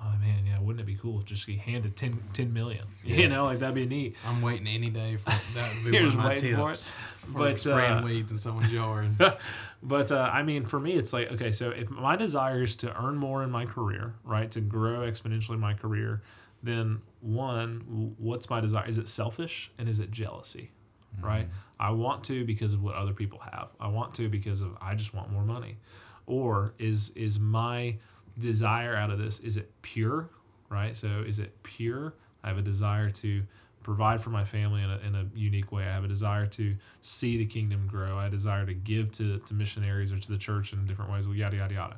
Oh 0.00 0.16
man, 0.18 0.46
yeah, 0.46 0.60
wouldn't 0.60 0.80
it 0.80 0.86
be 0.86 0.94
cool 0.94 1.18
if 1.18 1.24
just 1.24 1.46
he 1.46 1.56
handed 1.56 1.96
10, 1.96 2.22
10 2.32 2.52
million? 2.52 2.86
You 3.04 3.28
know, 3.28 3.44
like 3.44 3.58
that'd 3.58 3.74
be 3.74 3.86
neat. 3.86 4.16
I'm 4.26 4.42
waiting 4.42 4.66
any 4.66 4.90
day 4.90 5.16
for 5.16 5.30
that 5.54 5.72
to 5.72 5.84
be 5.90 5.96
You're 5.96 6.06
one 6.06 6.10
of 6.10 6.16
my 6.16 6.28
waiting 6.28 6.56
for 6.56 6.72
it. 6.72 6.92
But, 7.28 7.60
spraying 7.60 7.98
uh, 7.98 8.02
weeds 8.02 8.30
in 8.30 8.38
someone's 8.38 8.72
yard. 8.72 9.16
But 9.80 10.10
uh, 10.10 10.28
I 10.32 10.42
mean, 10.42 10.66
for 10.66 10.80
me, 10.80 10.94
it's 10.94 11.12
like 11.12 11.30
okay. 11.32 11.52
So 11.52 11.70
if 11.70 11.88
my 11.88 12.16
desire 12.16 12.64
is 12.64 12.74
to 12.76 13.00
earn 13.00 13.16
more 13.16 13.44
in 13.44 13.50
my 13.50 13.64
career, 13.64 14.14
right, 14.24 14.50
to 14.50 14.60
grow 14.60 15.00
exponentially 15.00 15.54
in 15.54 15.60
my 15.60 15.74
career, 15.74 16.20
then 16.64 17.02
one, 17.20 18.14
what's 18.18 18.50
my 18.50 18.60
desire? 18.60 18.88
Is 18.88 18.98
it 18.98 19.06
selfish 19.06 19.70
and 19.78 19.88
is 19.88 20.00
it 20.00 20.10
jealousy? 20.10 20.72
Right. 21.20 21.48
I 21.78 21.90
want 21.90 22.24
to 22.24 22.44
because 22.44 22.72
of 22.72 22.82
what 22.82 22.94
other 22.96 23.12
people 23.12 23.40
have. 23.40 23.68
I 23.80 23.88
want 23.88 24.14
to 24.14 24.28
because 24.28 24.60
of 24.60 24.76
I 24.80 24.94
just 24.94 25.14
want 25.14 25.30
more 25.30 25.44
money, 25.44 25.78
or 26.26 26.74
is 26.78 27.10
is 27.10 27.38
my 27.38 27.98
desire 28.38 28.94
out 28.96 29.10
of 29.10 29.18
this 29.18 29.40
is 29.40 29.56
it 29.56 29.70
pure? 29.82 30.30
Right. 30.70 30.96
So 30.96 31.24
is 31.26 31.38
it 31.38 31.62
pure? 31.62 32.14
I 32.42 32.48
have 32.48 32.58
a 32.58 32.62
desire 32.62 33.10
to 33.10 33.42
provide 33.82 34.20
for 34.20 34.30
my 34.30 34.44
family 34.44 34.82
in 34.82 34.90
a, 34.90 34.98
in 34.98 35.14
a 35.14 35.26
unique 35.34 35.72
way. 35.72 35.84
I 35.84 35.94
have 35.94 36.04
a 36.04 36.08
desire 36.08 36.46
to 36.46 36.76
see 37.00 37.38
the 37.38 37.46
kingdom 37.46 37.86
grow. 37.86 38.18
I 38.18 38.28
desire 38.28 38.66
to 38.66 38.74
give 38.74 39.10
to, 39.12 39.38
to 39.38 39.54
missionaries 39.54 40.12
or 40.12 40.18
to 40.18 40.30
the 40.30 40.36
church 40.36 40.72
in 40.72 40.86
different 40.86 41.10
ways. 41.10 41.26
Well, 41.26 41.36
yada 41.36 41.56
yada 41.56 41.74
yada. 41.74 41.96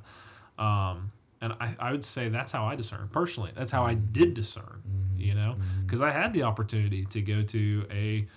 Um, 0.63 1.13
and 1.41 1.55
I, 1.61 1.75
I 1.79 1.91
would 1.93 2.05
say 2.05 2.29
that's 2.29 2.53
how 2.53 2.67
I 2.67 2.77
discern 2.77 3.09
personally. 3.11 3.51
That's 3.57 3.73
how 3.73 3.85
I 3.85 3.95
mm-hmm. 3.95 4.13
did 4.13 4.35
discern. 4.35 4.83
Mm-hmm. 4.89 5.21
You 5.21 5.35
know, 5.35 5.57
mm-hmm. 5.59 5.87
because 5.87 6.01
I 6.01 6.13
had 6.13 6.33
the 6.33 6.45
opportunity 6.45 7.07
to 7.07 7.21
go 7.21 7.43
to 7.43 7.87
a 7.91 8.29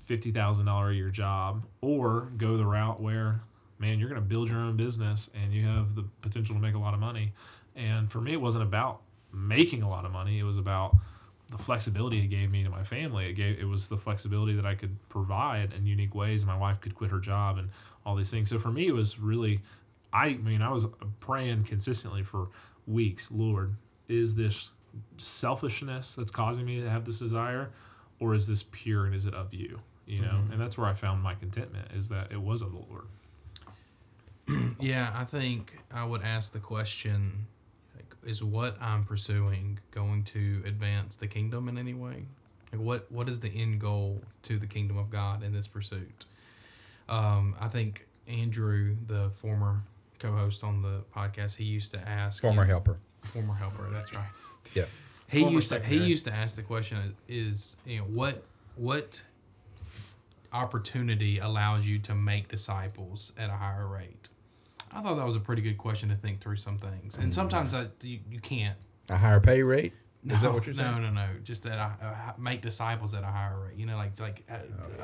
fifty 0.00 0.30
thousand 0.30 0.66
dollar 0.66 0.90
a 0.90 0.94
year 0.94 1.10
job 1.10 1.66
or 1.80 2.32
go 2.36 2.56
the 2.56 2.66
route 2.66 3.00
where 3.00 3.42
man 3.82 3.98
you're 3.98 4.08
going 4.08 4.20
to 4.20 4.26
build 4.26 4.48
your 4.48 4.60
own 4.60 4.76
business 4.76 5.28
and 5.34 5.52
you 5.52 5.66
have 5.66 5.94
the 5.94 6.04
potential 6.22 6.54
to 6.54 6.60
make 6.60 6.74
a 6.74 6.78
lot 6.78 6.94
of 6.94 7.00
money. 7.00 7.34
And 7.76 8.10
for 8.10 8.20
me, 8.20 8.32
it 8.32 8.40
wasn't 8.40 8.64
about 8.64 9.02
making 9.32 9.82
a 9.82 9.90
lot 9.90 10.06
of 10.06 10.12
money. 10.12 10.38
It 10.38 10.44
was 10.44 10.56
about 10.56 10.96
the 11.50 11.58
flexibility 11.58 12.20
it 12.20 12.28
gave 12.28 12.50
me 12.50 12.64
to 12.64 12.70
my 12.70 12.84
family. 12.84 13.28
It 13.28 13.34
gave 13.34 13.58
it 13.58 13.64
was 13.64 13.88
the 13.88 13.98
flexibility 13.98 14.54
that 14.54 14.64
I 14.64 14.74
could 14.74 14.96
provide 15.08 15.72
in 15.72 15.86
unique 15.86 16.14
ways. 16.14 16.46
My 16.46 16.56
wife 16.56 16.80
could 16.80 16.94
quit 16.94 17.10
her 17.10 17.18
job 17.18 17.58
and 17.58 17.68
all 18.06 18.16
these 18.16 18.30
things. 18.30 18.48
So 18.48 18.58
for 18.58 18.70
me, 18.70 18.86
it 18.86 18.94
was 18.94 19.18
really, 19.18 19.60
I 20.12 20.34
mean, 20.34 20.62
I 20.62 20.70
was 20.70 20.86
praying 21.20 21.64
consistently 21.64 22.22
for 22.22 22.48
weeks. 22.86 23.30
Lord, 23.30 23.74
is 24.08 24.36
this 24.36 24.70
selfishness 25.18 26.14
that's 26.14 26.30
causing 26.30 26.64
me 26.64 26.80
to 26.80 26.88
have 26.88 27.04
this 27.04 27.18
desire, 27.18 27.70
or 28.20 28.34
is 28.34 28.46
this 28.46 28.62
pure 28.62 29.06
and 29.06 29.14
is 29.14 29.26
it 29.26 29.34
of 29.34 29.52
you? 29.52 29.80
You 30.06 30.22
know, 30.22 30.28
mm-hmm. 30.28 30.52
and 30.52 30.60
that's 30.60 30.76
where 30.76 30.88
I 30.88 30.94
found 30.94 31.22
my 31.22 31.34
contentment 31.34 31.92
is 31.92 32.08
that 32.08 32.32
it 32.32 32.40
was 32.40 32.60
of 32.60 32.72
the 32.72 32.78
Lord. 32.78 33.06
Yeah, 34.80 35.12
I 35.14 35.24
think 35.24 35.78
I 35.92 36.04
would 36.04 36.22
ask 36.22 36.52
the 36.52 36.58
question 36.58 37.46
like, 37.94 38.16
is 38.24 38.42
what 38.42 38.76
I'm 38.82 39.04
pursuing 39.04 39.78
going 39.92 40.24
to 40.24 40.62
advance 40.66 41.14
the 41.14 41.28
kingdom 41.28 41.68
in 41.68 41.78
any 41.78 41.94
way? 41.94 42.24
Like 42.72 42.80
what 42.80 43.12
what 43.12 43.28
is 43.28 43.38
the 43.40 43.48
end 43.48 43.80
goal 43.80 44.22
to 44.44 44.58
the 44.58 44.66
kingdom 44.66 44.98
of 44.98 45.08
God 45.10 45.42
in 45.44 45.52
this 45.52 45.68
pursuit? 45.68 46.24
Um, 47.08 47.54
I 47.60 47.68
think 47.68 48.06
Andrew, 48.26 48.96
the 49.06 49.30
former 49.34 49.82
co-host 50.18 50.64
on 50.64 50.82
the 50.82 51.02
podcast, 51.14 51.56
he 51.56 51.64
used 51.64 51.92
to 51.92 51.98
ask 51.98 52.40
Former 52.40 52.64
helper. 52.64 52.98
former 53.22 53.54
helper. 53.54 53.88
That's 53.92 54.12
right. 54.12 54.24
Yeah. 54.74 54.84
He 55.28 55.40
Former 55.42 55.54
used 55.56 55.68
to 55.70 55.80
he 55.80 55.96
used 55.98 56.24
to 56.24 56.32
ask 56.32 56.56
the 56.56 56.62
question 56.62 57.14
is 57.28 57.76
you 57.86 57.98
know 57.98 58.04
what 58.04 58.42
what 58.74 59.22
opportunity 60.52 61.38
allows 61.38 61.86
you 61.86 61.98
to 62.00 62.14
make 62.14 62.48
disciples 62.48 63.32
at 63.38 63.48
a 63.50 63.54
higher 63.54 63.86
rate. 63.86 64.28
I 64.94 65.00
thought 65.00 65.16
that 65.16 65.26
was 65.26 65.36
a 65.36 65.40
pretty 65.40 65.62
good 65.62 65.78
question 65.78 66.08
to 66.10 66.16
think 66.16 66.40
through 66.40 66.56
some 66.56 66.78
things, 66.78 67.16
and 67.18 67.34
sometimes 67.34 67.72
that 67.72 67.92
you, 68.02 68.20
you 68.30 68.40
can't. 68.40 68.76
A 69.10 69.16
higher 69.16 69.40
pay 69.40 69.62
rate? 69.62 69.92
No, 70.24 70.34
Is 70.36 70.42
that 70.42 70.52
what 70.52 70.66
you're 70.66 70.74
saying? 70.74 70.92
No, 70.92 70.98
no, 71.00 71.10
no. 71.10 71.26
Just 71.42 71.64
that 71.64 71.78
I, 71.78 71.92
uh, 72.00 72.32
make 72.38 72.62
disciples 72.62 73.12
at 73.12 73.24
a 73.24 73.26
higher 73.26 73.58
rate. 73.58 73.76
You 73.76 73.86
know, 73.86 73.96
like 73.96 74.20
like 74.20 74.44
uh, 74.48 74.58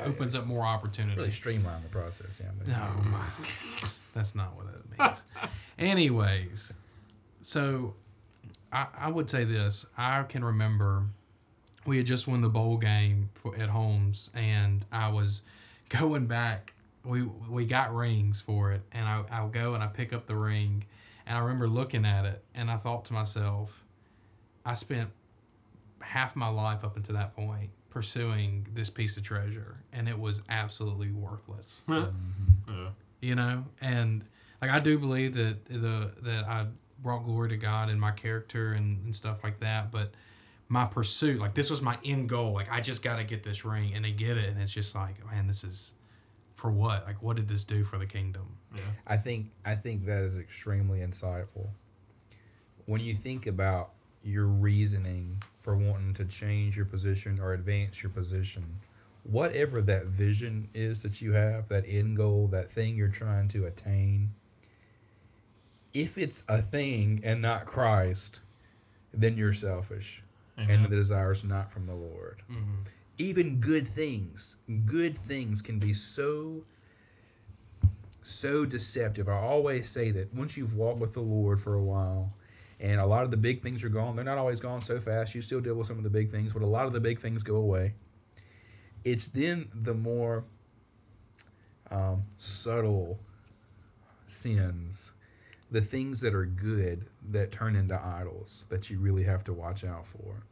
opens 0.04 0.36
up 0.36 0.46
more 0.46 0.64
opportunity. 0.64 1.16
Really 1.16 1.32
streamline 1.32 1.82
the 1.82 1.88
process, 1.88 2.40
yeah. 2.40 2.50
but- 2.56 2.68
No, 2.68 3.10
my, 3.10 3.24
that's 4.14 4.34
not 4.36 4.54
what 4.54 4.66
that 4.72 4.98
means. 4.98 5.24
Anyways, 5.78 6.72
so 7.42 7.94
I, 8.72 8.86
I 8.96 9.10
would 9.10 9.28
say 9.28 9.42
this. 9.44 9.86
I 9.96 10.22
can 10.22 10.44
remember 10.44 11.06
we 11.84 11.96
had 11.96 12.06
just 12.06 12.28
won 12.28 12.40
the 12.42 12.48
bowl 12.48 12.76
game 12.76 13.30
for, 13.34 13.56
at 13.56 13.70
Holmes, 13.70 14.30
and 14.34 14.84
I 14.92 15.08
was 15.08 15.42
going 15.88 16.26
back. 16.26 16.74
We 17.04 17.22
we 17.22 17.66
got 17.66 17.94
rings 17.94 18.40
for 18.40 18.72
it, 18.72 18.82
and 18.92 19.06
I 19.06 19.24
I'll 19.30 19.48
go 19.48 19.74
and 19.74 19.82
I 19.82 19.86
pick 19.86 20.12
up 20.12 20.26
the 20.26 20.36
ring, 20.36 20.84
and 21.26 21.36
I 21.36 21.40
remember 21.40 21.68
looking 21.68 22.04
at 22.04 22.24
it, 22.24 22.44
and 22.54 22.70
I 22.70 22.76
thought 22.76 23.04
to 23.06 23.12
myself, 23.12 23.84
I 24.64 24.74
spent 24.74 25.10
half 26.00 26.36
my 26.36 26.48
life 26.48 26.84
up 26.84 26.96
until 26.96 27.14
that 27.14 27.34
point 27.34 27.70
pursuing 27.90 28.66
this 28.74 28.90
piece 28.90 29.16
of 29.16 29.22
treasure, 29.22 29.82
and 29.92 30.08
it 30.08 30.18
was 30.18 30.42
absolutely 30.48 31.10
worthless. 31.10 31.80
Yeah. 31.88 31.96
Um, 31.96 32.94
you 33.20 33.34
know 33.34 33.64
and 33.80 34.24
like 34.60 34.70
i 34.70 34.78
do 34.78 34.98
believe 34.98 35.34
that 35.34 35.64
the 35.66 36.12
that 36.22 36.44
i 36.46 36.66
brought 37.00 37.24
glory 37.24 37.48
to 37.48 37.56
god 37.56 37.90
in 37.90 37.98
my 37.98 38.10
character 38.10 38.72
and, 38.72 39.04
and 39.04 39.14
stuff 39.14 39.38
like 39.42 39.60
that 39.60 39.90
but 39.90 40.12
my 40.68 40.84
pursuit 40.84 41.40
like 41.40 41.54
this 41.54 41.70
was 41.70 41.80
my 41.80 41.96
end 42.04 42.28
goal. 42.28 42.52
Like 42.52 42.70
i 42.70 42.80
just 42.80 43.02
got 43.02 43.16
to 43.16 43.24
get 43.24 43.42
this 43.42 43.64
ring 43.64 43.94
and 43.94 44.04
they 44.04 44.10
get 44.10 44.36
it 44.36 44.48
and 44.48 44.60
it's 44.60 44.72
just 44.72 44.94
like 44.94 45.24
man 45.30 45.46
this 45.46 45.64
is 45.64 45.92
for 46.58 46.72
what 46.72 47.06
like 47.06 47.22
what 47.22 47.36
did 47.36 47.46
this 47.46 47.62
do 47.62 47.84
for 47.84 47.98
the 47.98 48.06
kingdom 48.06 48.58
Yeah. 48.74 48.82
I 49.06 49.16
think 49.16 49.52
I 49.64 49.76
think 49.76 50.06
that 50.06 50.24
is 50.24 50.36
extremely 50.36 50.98
insightful. 50.98 51.68
When 52.86 53.00
you 53.00 53.14
think 53.14 53.46
about 53.46 53.90
your 54.24 54.46
reasoning 54.46 55.40
for 55.60 55.76
wanting 55.76 56.14
to 56.14 56.24
change 56.24 56.76
your 56.76 56.84
position 56.84 57.38
or 57.40 57.52
advance 57.52 58.02
your 58.02 58.10
position, 58.10 58.80
whatever 59.22 59.80
that 59.82 60.06
vision 60.06 60.68
is 60.74 61.02
that 61.02 61.22
you 61.22 61.32
have, 61.32 61.68
that 61.68 61.84
end 61.86 62.16
goal, 62.16 62.48
that 62.48 62.72
thing 62.72 62.96
you're 62.96 63.06
trying 63.06 63.46
to 63.48 63.66
attain, 63.66 64.30
if 65.94 66.18
it's 66.18 66.42
a 66.48 66.60
thing 66.60 67.20
and 67.22 67.40
not 67.40 67.66
Christ, 67.66 68.40
then 69.14 69.36
you're 69.36 69.52
selfish 69.52 70.24
and 70.56 70.84
the 70.84 70.88
desire 70.88 71.30
is 71.30 71.44
not 71.44 71.70
from 71.70 71.84
the 71.84 71.94
Lord 71.94 72.42
mm-hmm. 72.50 72.82
Even 73.18 73.60
good 73.60 73.86
things 73.86 74.56
good 74.86 75.14
things 75.16 75.60
can 75.60 75.78
be 75.78 75.92
so 75.92 76.64
so 78.22 78.66
deceptive. 78.66 79.26
I 79.26 79.38
always 79.38 79.88
say 79.88 80.10
that 80.10 80.34
once 80.34 80.56
you've 80.56 80.74
walked 80.74 81.00
with 81.00 81.14
the 81.14 81.20
lord 81.20 81.60
for 81.60 81.74
a 81.74 81.82
while 81.82 82.34
and 82.80 83.00
a 83.00 83.06
lot 83.06 83.24
of 83.24 83.30
the 83.30 83.36
big 83.36 83.62
things 83.62 83.82
are 83.82 83.88
gone 83.88 84.14
they're 84.14 84.24
not 84.24 84.38
always 84.38 84.60
gone 84.60 84.80
so 84.82 85.00
fast 85.00 85.34
you 85.34 85.42
still 85.42 85.60
deal 85.60 85.74
with 85.74 85.86
some 85.86 85.98
of 85.98 86.04
the 86.04 86.10
big 86.10 86.30
things 86.30 86.52
but 86.52 86.62
a 86.62 86.66
lot 86.66 86.86
of 86.86 86.92
the 86.92 87.00
big 87.00 87.18
things 87.18 87.42
go 87.42 87.56
away. 87.56 87.94
It's 89.04 89.28
then 89.28 89.68
the 89.72 89.94
more 89.94 90.44
um, 91.90 92.24
subtle 92.36 93.20
sins, 94.26 95.12
the 95.70 95.80
things 95.80 96.20
that 96.20 96.34
are 96.34 96.44
good 96.44 97.06
that 97.30 97.52
turn 97.52 97.76
into 97.76 97.98
idols 97.98 98.64
that 98.68 98.90
you 98.90 98.98
really 98.98 99.24
have 99.24 99.44
to 99.44 99.52
watch 99.52 99.84
out 99.84 100.06
for. 100.06 100.42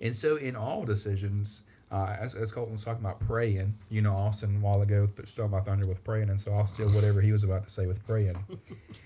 And 0.00 0.16
so, 0.16 0.36
in 0.36 0.56
all 0.56 0.84
decisions, 0.84 1.62
uh, 1.94 2.16
as, 2.20 2.34
as 2.34 2.50
Colton 2.50 2.72
was 2.72 2.84
talking 2.84 3.04
about 3.04 3.20
praying, 3.20 3.72
you 3.88 4.02
know, 4.02 4.12
Austin 4.12 4.56
a 4.56 4.58
while 4.58 4.82
ago 4.82 5.06
th- 5.06 5.28
stole 5.28 5.46
my 5.46 5.60
thunder 5.60 5.86
with 5.86 6.02
praying, 6.02 6.28
and 6.28 6.40
so 6.40 6.52
I'll 6.52 6.66
steal 6.66 6.88
whatever 6.88 7.20
he 7.20 7.30
was 7.30 7.44
about 7.44 7.62
to 7.62 7.70
say 7.70 7.86
with 7.86 8.04
praying. 8.04 8.44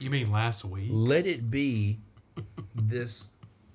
You 0.00 0.10
mean 0.10 0.30
last 0.30 0.64
week? 0.64 0.88
Let 0.92 1.26
it 1.26 1.50
be 1.50 1.98
this 2.72 3.26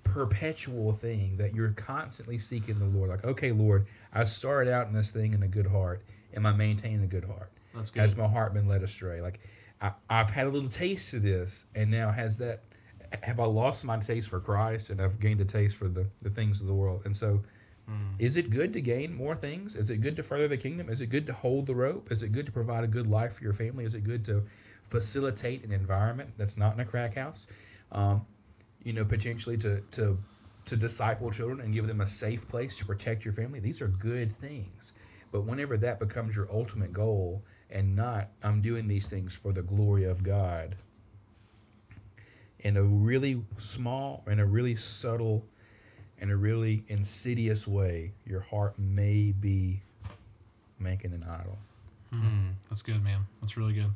perpetual 0.05 0.93
thing 0.93 1.35
that 1.35 1.53
you're 1.53 1.71
constantly 1.71 2.37
seeking 2.37 2.79
the 2.79 2.87
Lord. 2.87 3.09
Like, 3.09 3.25
okay, 3.25 3.51
Lord, 3.51 3.87
I 4.13 4.23
started 4.23 4.71
out 4.71 4.87
in 4.87 4.93
this 4.93 5.11
thing 5.11 5.33
in 5.33 5.43
a 5.43 5.49
good 5.49 5.67
heart. 5.67 6.01
Am 6.33 6.45
I 6.45 6.53
maintaining 6.53 7.03
a 7.03 7.07
good 7.07 7.25
heart? 7.25 7.51
That's 7.75 7.91
good. 7.91 7.99
Has 7.99 8.15
my 8.15 8.27
heart 8.27 8.53
been 8.53 8.69
led 8.69 8.83
astray? 8.83 9.21
Like, 9.21 9.41
I, 9.81 9.91
I've 10.09 10.29
had 10.29 10.47
a 10.47 10.49
little 10.49 10.69
taste 10.69 11.13
of 11.13 11.23
this, 11.23 11.65
and 11.75 11.91
now 11.91 12.09
has 12.11 12.37
that? 12.37 12.63
Have 13.21 13.41
I 13.41 13.45
lost 13.45 13.83
my 13.83 13.97
taste 13.97 14.29
for 14.29 14.39
Christ, 14.39 14.89
and 14.89 15.01
I've 15.01 15.19
gained 15.19 15.41
a 15.41 15.45
taste 15.45 15.75
for 15.75 15.89
the, 15.89 16.07
the 16.21 16.29
things 16.29 16.61
of 16.61 16.67
the 16.67 16.73
world? 16.73 17.01
And 17.03 17.15
so, 17.17 17.43
is 18.19 18.37
it 18.37 18.49
good 18.49 18.73
to 18.73 18.81
gain 18.81 19.13
more 19.13 19.35
things? 19.35 19.75
Is 19.75 19.89
it 19.89 19.97
good 19.97 20.15
to 20.15 20.23
further 20.23 20.47
the 20.47 20.57
kingdom? 20.57 20.89
Is 20.89 21.01
it 21.01 21.07
good 21.07 21.25
to 21.27 21.33
hold 21.33 21.65
the 21.65 21.75
rope? 21.75 22.11
Is 22.11 22.23
it 22.23 22.31
good 22.31 22.45
to 22.45 22.51
provide 22.51 22.83
a 22.83 22.87
good 22.87 23.07
life 23.07 23.35
for 23.35 23.43
your 23.43 23.53
family? 23.53 23.85
Is 23.85 23.95
it 23.95 24.03
good 24.03 24.23
to 24.25 24.43
facilitate 24.83 25.63
an 25.63 25.71
environment 25.71 26.31
that's 26.37 26.57
not 26.57 26.73
in 26.73 26.79
a 26.79 26.85
crack 26.85 27.15
house? 27.15 27.47
Um, 27.91 28.25
you 28.83 28.93
know, 28.93 29.05
potentially 29.05 29.57
to 29.57 29.81
to 29.91 30.17
to 30.65 30.77
disciple 30.77 31.31
children 31.31 31.59
and 31.59 31.73
give 31.73 31.87
them 31.87 31.99
a 31.99 32.07
safe 32.07 32.47
place 32.47 32.77
to 32.77 32.85
protect 32.85 33.25
your 33.25 33.33
family. 33.33 33.59
These 33.59 33.81
are 33.81 33.87
good 33.87 34.31
things. 34.31 34.93
But 35.31 35.41
whenever 35.41 35.75
that 35.77 35.99
becomes 35.99 36.35
your 36.35 36.47
ultimate 36.51 36.93
goal 36.93 37.43
and 37.69 37.95
not 37.95 38.29
I'm 38.43 38.61
doing 38.61 38.87
these 38.87 39.09
things 39.09 39.35
for 39.35 39.51
the 39.51 39.63
glory 39.63 40.05
of 40.05 40.23
God 40.23 40.77
in 42.59 42.77
a 42.77 42.83
really 42.83 43.43
small 43.57 44.23
and 44.25 44.39
a 44.39 44.45
really 44.45 44.75
subtle 44.75 45.45
in 46.19 46.29
a 46.29 46.37
really 46.37 46.83
insidious 46.87 47.67
way, 47.67 48.13
your 48.25 48.41
heart 48.41 48.77
may 48.77 49.31
be 49.31 49.81
making 50.79 51.13
an 51.13 51.23
idol. 51.23 51.57
Hmm, 52.11 52.51
that's 52.69 52.81
good, 52.81 53.03
man. 53.03 53.27
That's 53.41 53.57
really 53.57 53.73
good. 53.73 53.91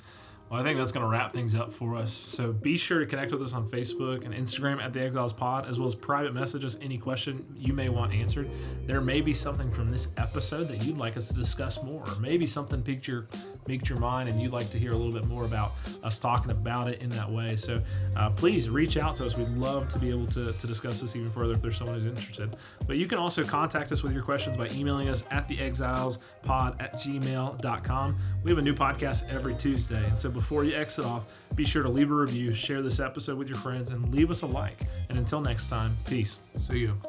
Well, 0.50 0.62
I 0.62 0.64
think 0.64 0.80
that's 0.80 0.92
going 0.94 1.06
to 1.06 1.10
wrap 1.10 1.34
things 1.34 1.56
up 1.56 1.74
for 1.74 1.96
us. 1.96 2.14
So 2.14 2.54
be 2.54 2.78
sure 2.78 3.00
to 3.00 3.06
connect 3.06 3.32
with 3.32 3.42
us 3.42 3.54
on 3.54 3.68
Facebook 3.68 4.26
and 4.26 4.34
Instagram 4.34 4.82
at 4.82 4.94
the 4.94 5.02
Exiles 5.02 5.34
Pod, 5.34 5.68
as 5.68 5.78
well 5.78 5.88
as 5.88 5.96
private 5.96 6.34
message 6.34 6.64
us 6.64 6.78
any 6.82 6.98
question 6.98 7.46
you 7.58 7.74
may 7.74 7.90
want 7.90 8.14
answered. 8.14 8.50
There 8.86 9.02
may 9.02 9.20
be 9.20 9.34
something 9.34 9.72
from 9.72 9.92
this 9.92 10.12
episode 10.16 10.70
that 10.70 10.84
you'd 10.84 10.98
like 10.98 11.18
us 11.18 11.28
to 11.28 11.34
discuss 11.34 11.84
more, 11.84 12.02
or 12.08 12.16
maybe 12.22 12.48
something 12.48 12.82
piqued 12.82 13.08
your 13.08 13.28
piqued 13.66 13.90
your 13.90 14.00
mind 14.00 14.30
and 14.30 14.42
you'd 14.42 14.54
like 14.54 14.70
to 14.70 14.80
hear 14.80 14.94
a 14.94 14.96
little 14.96 15.12
bit 15.12 15.28
more 15.28 15.44
about 15.44 15.74
us 16.02 16.18
talking 16.18 16.52
about 16.52 16.88
it 16.88 17.02
in 17.02 17.10
that 17.10 17.30
way. 17.30 17.56
So 17.58 17.82
uh, 18.16 18.30
please 18.30 18.70
reach 18.70 18.96
out 18.96 19.16
to 19.18 19.26
us. 19.26 19.38
We'd 19.38 19.50
love 19.50 19.90
to 19.90 20.00
be 20.00 20.10
able 20.10 20.28
to, 20.28 20.54
to 20.54 20.68
discuss 20.68 21.02
this 21.02 21.16
even 21.18 21.30
further 21.30 21.54
if 21.54 21.62
there's 21.62 21.78
someone 21.78 21.96
who's 21.96 22.06
interested. 22.06 22.56
But 22.88 22.96
you 22.96 23.08
can 23.08 23.18
also 23.18 23.44
contact 23.44 23.92
us 23.92 24.04
with 24.04 24.14
your 24.14 24.24
questions 24.24 24.56
by 24.56 24.70
emailing 24.70 25.10
us 25.10 25.26
at 25.32 25.48
the 25.50 25.58
exilespod 25.58 26.82
at 26.82 26.94
gmail.com. 26.94 28.18
We 28.44 28.52
have 28.52 28.58
a 28.58 28.62
new 28.62 28.74
podcast 28.74 29.30
every 29.30 29.56
Tuesday. 29.56 30.06
And 30.06 30.18
so 30.18 30.30
before 30.38 30.64
you 30.64 30.76
exit 30.76 31.04
off, 31.04 31.28
be 31.56 31.66
sure 31.66 31.82
to 31.82 31.90
leave 31.90 32.12
a 32.12 32.14
review, 32.14 32.54
share 32.54 32.84
this 32.84 33.00
episode 33.00 33.40
with 33.40 33.48
your 33.50 33.58
friends, 33.58 33.90
and 33.90 34.14
leave 34.14 34.30
us 34.30 34.44
a 34.44 34.46
like. 34.46 34.82
And 35.10 35.18
until 35.18 35.42
next 35.42 35.68
time, 35.68 35.98
peace. 36.06 36.42
See 36.56 36.78
you. 36.80 37.02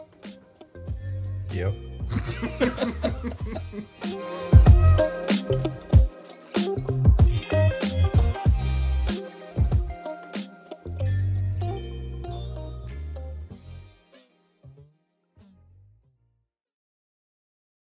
Yep. 1.52 1.74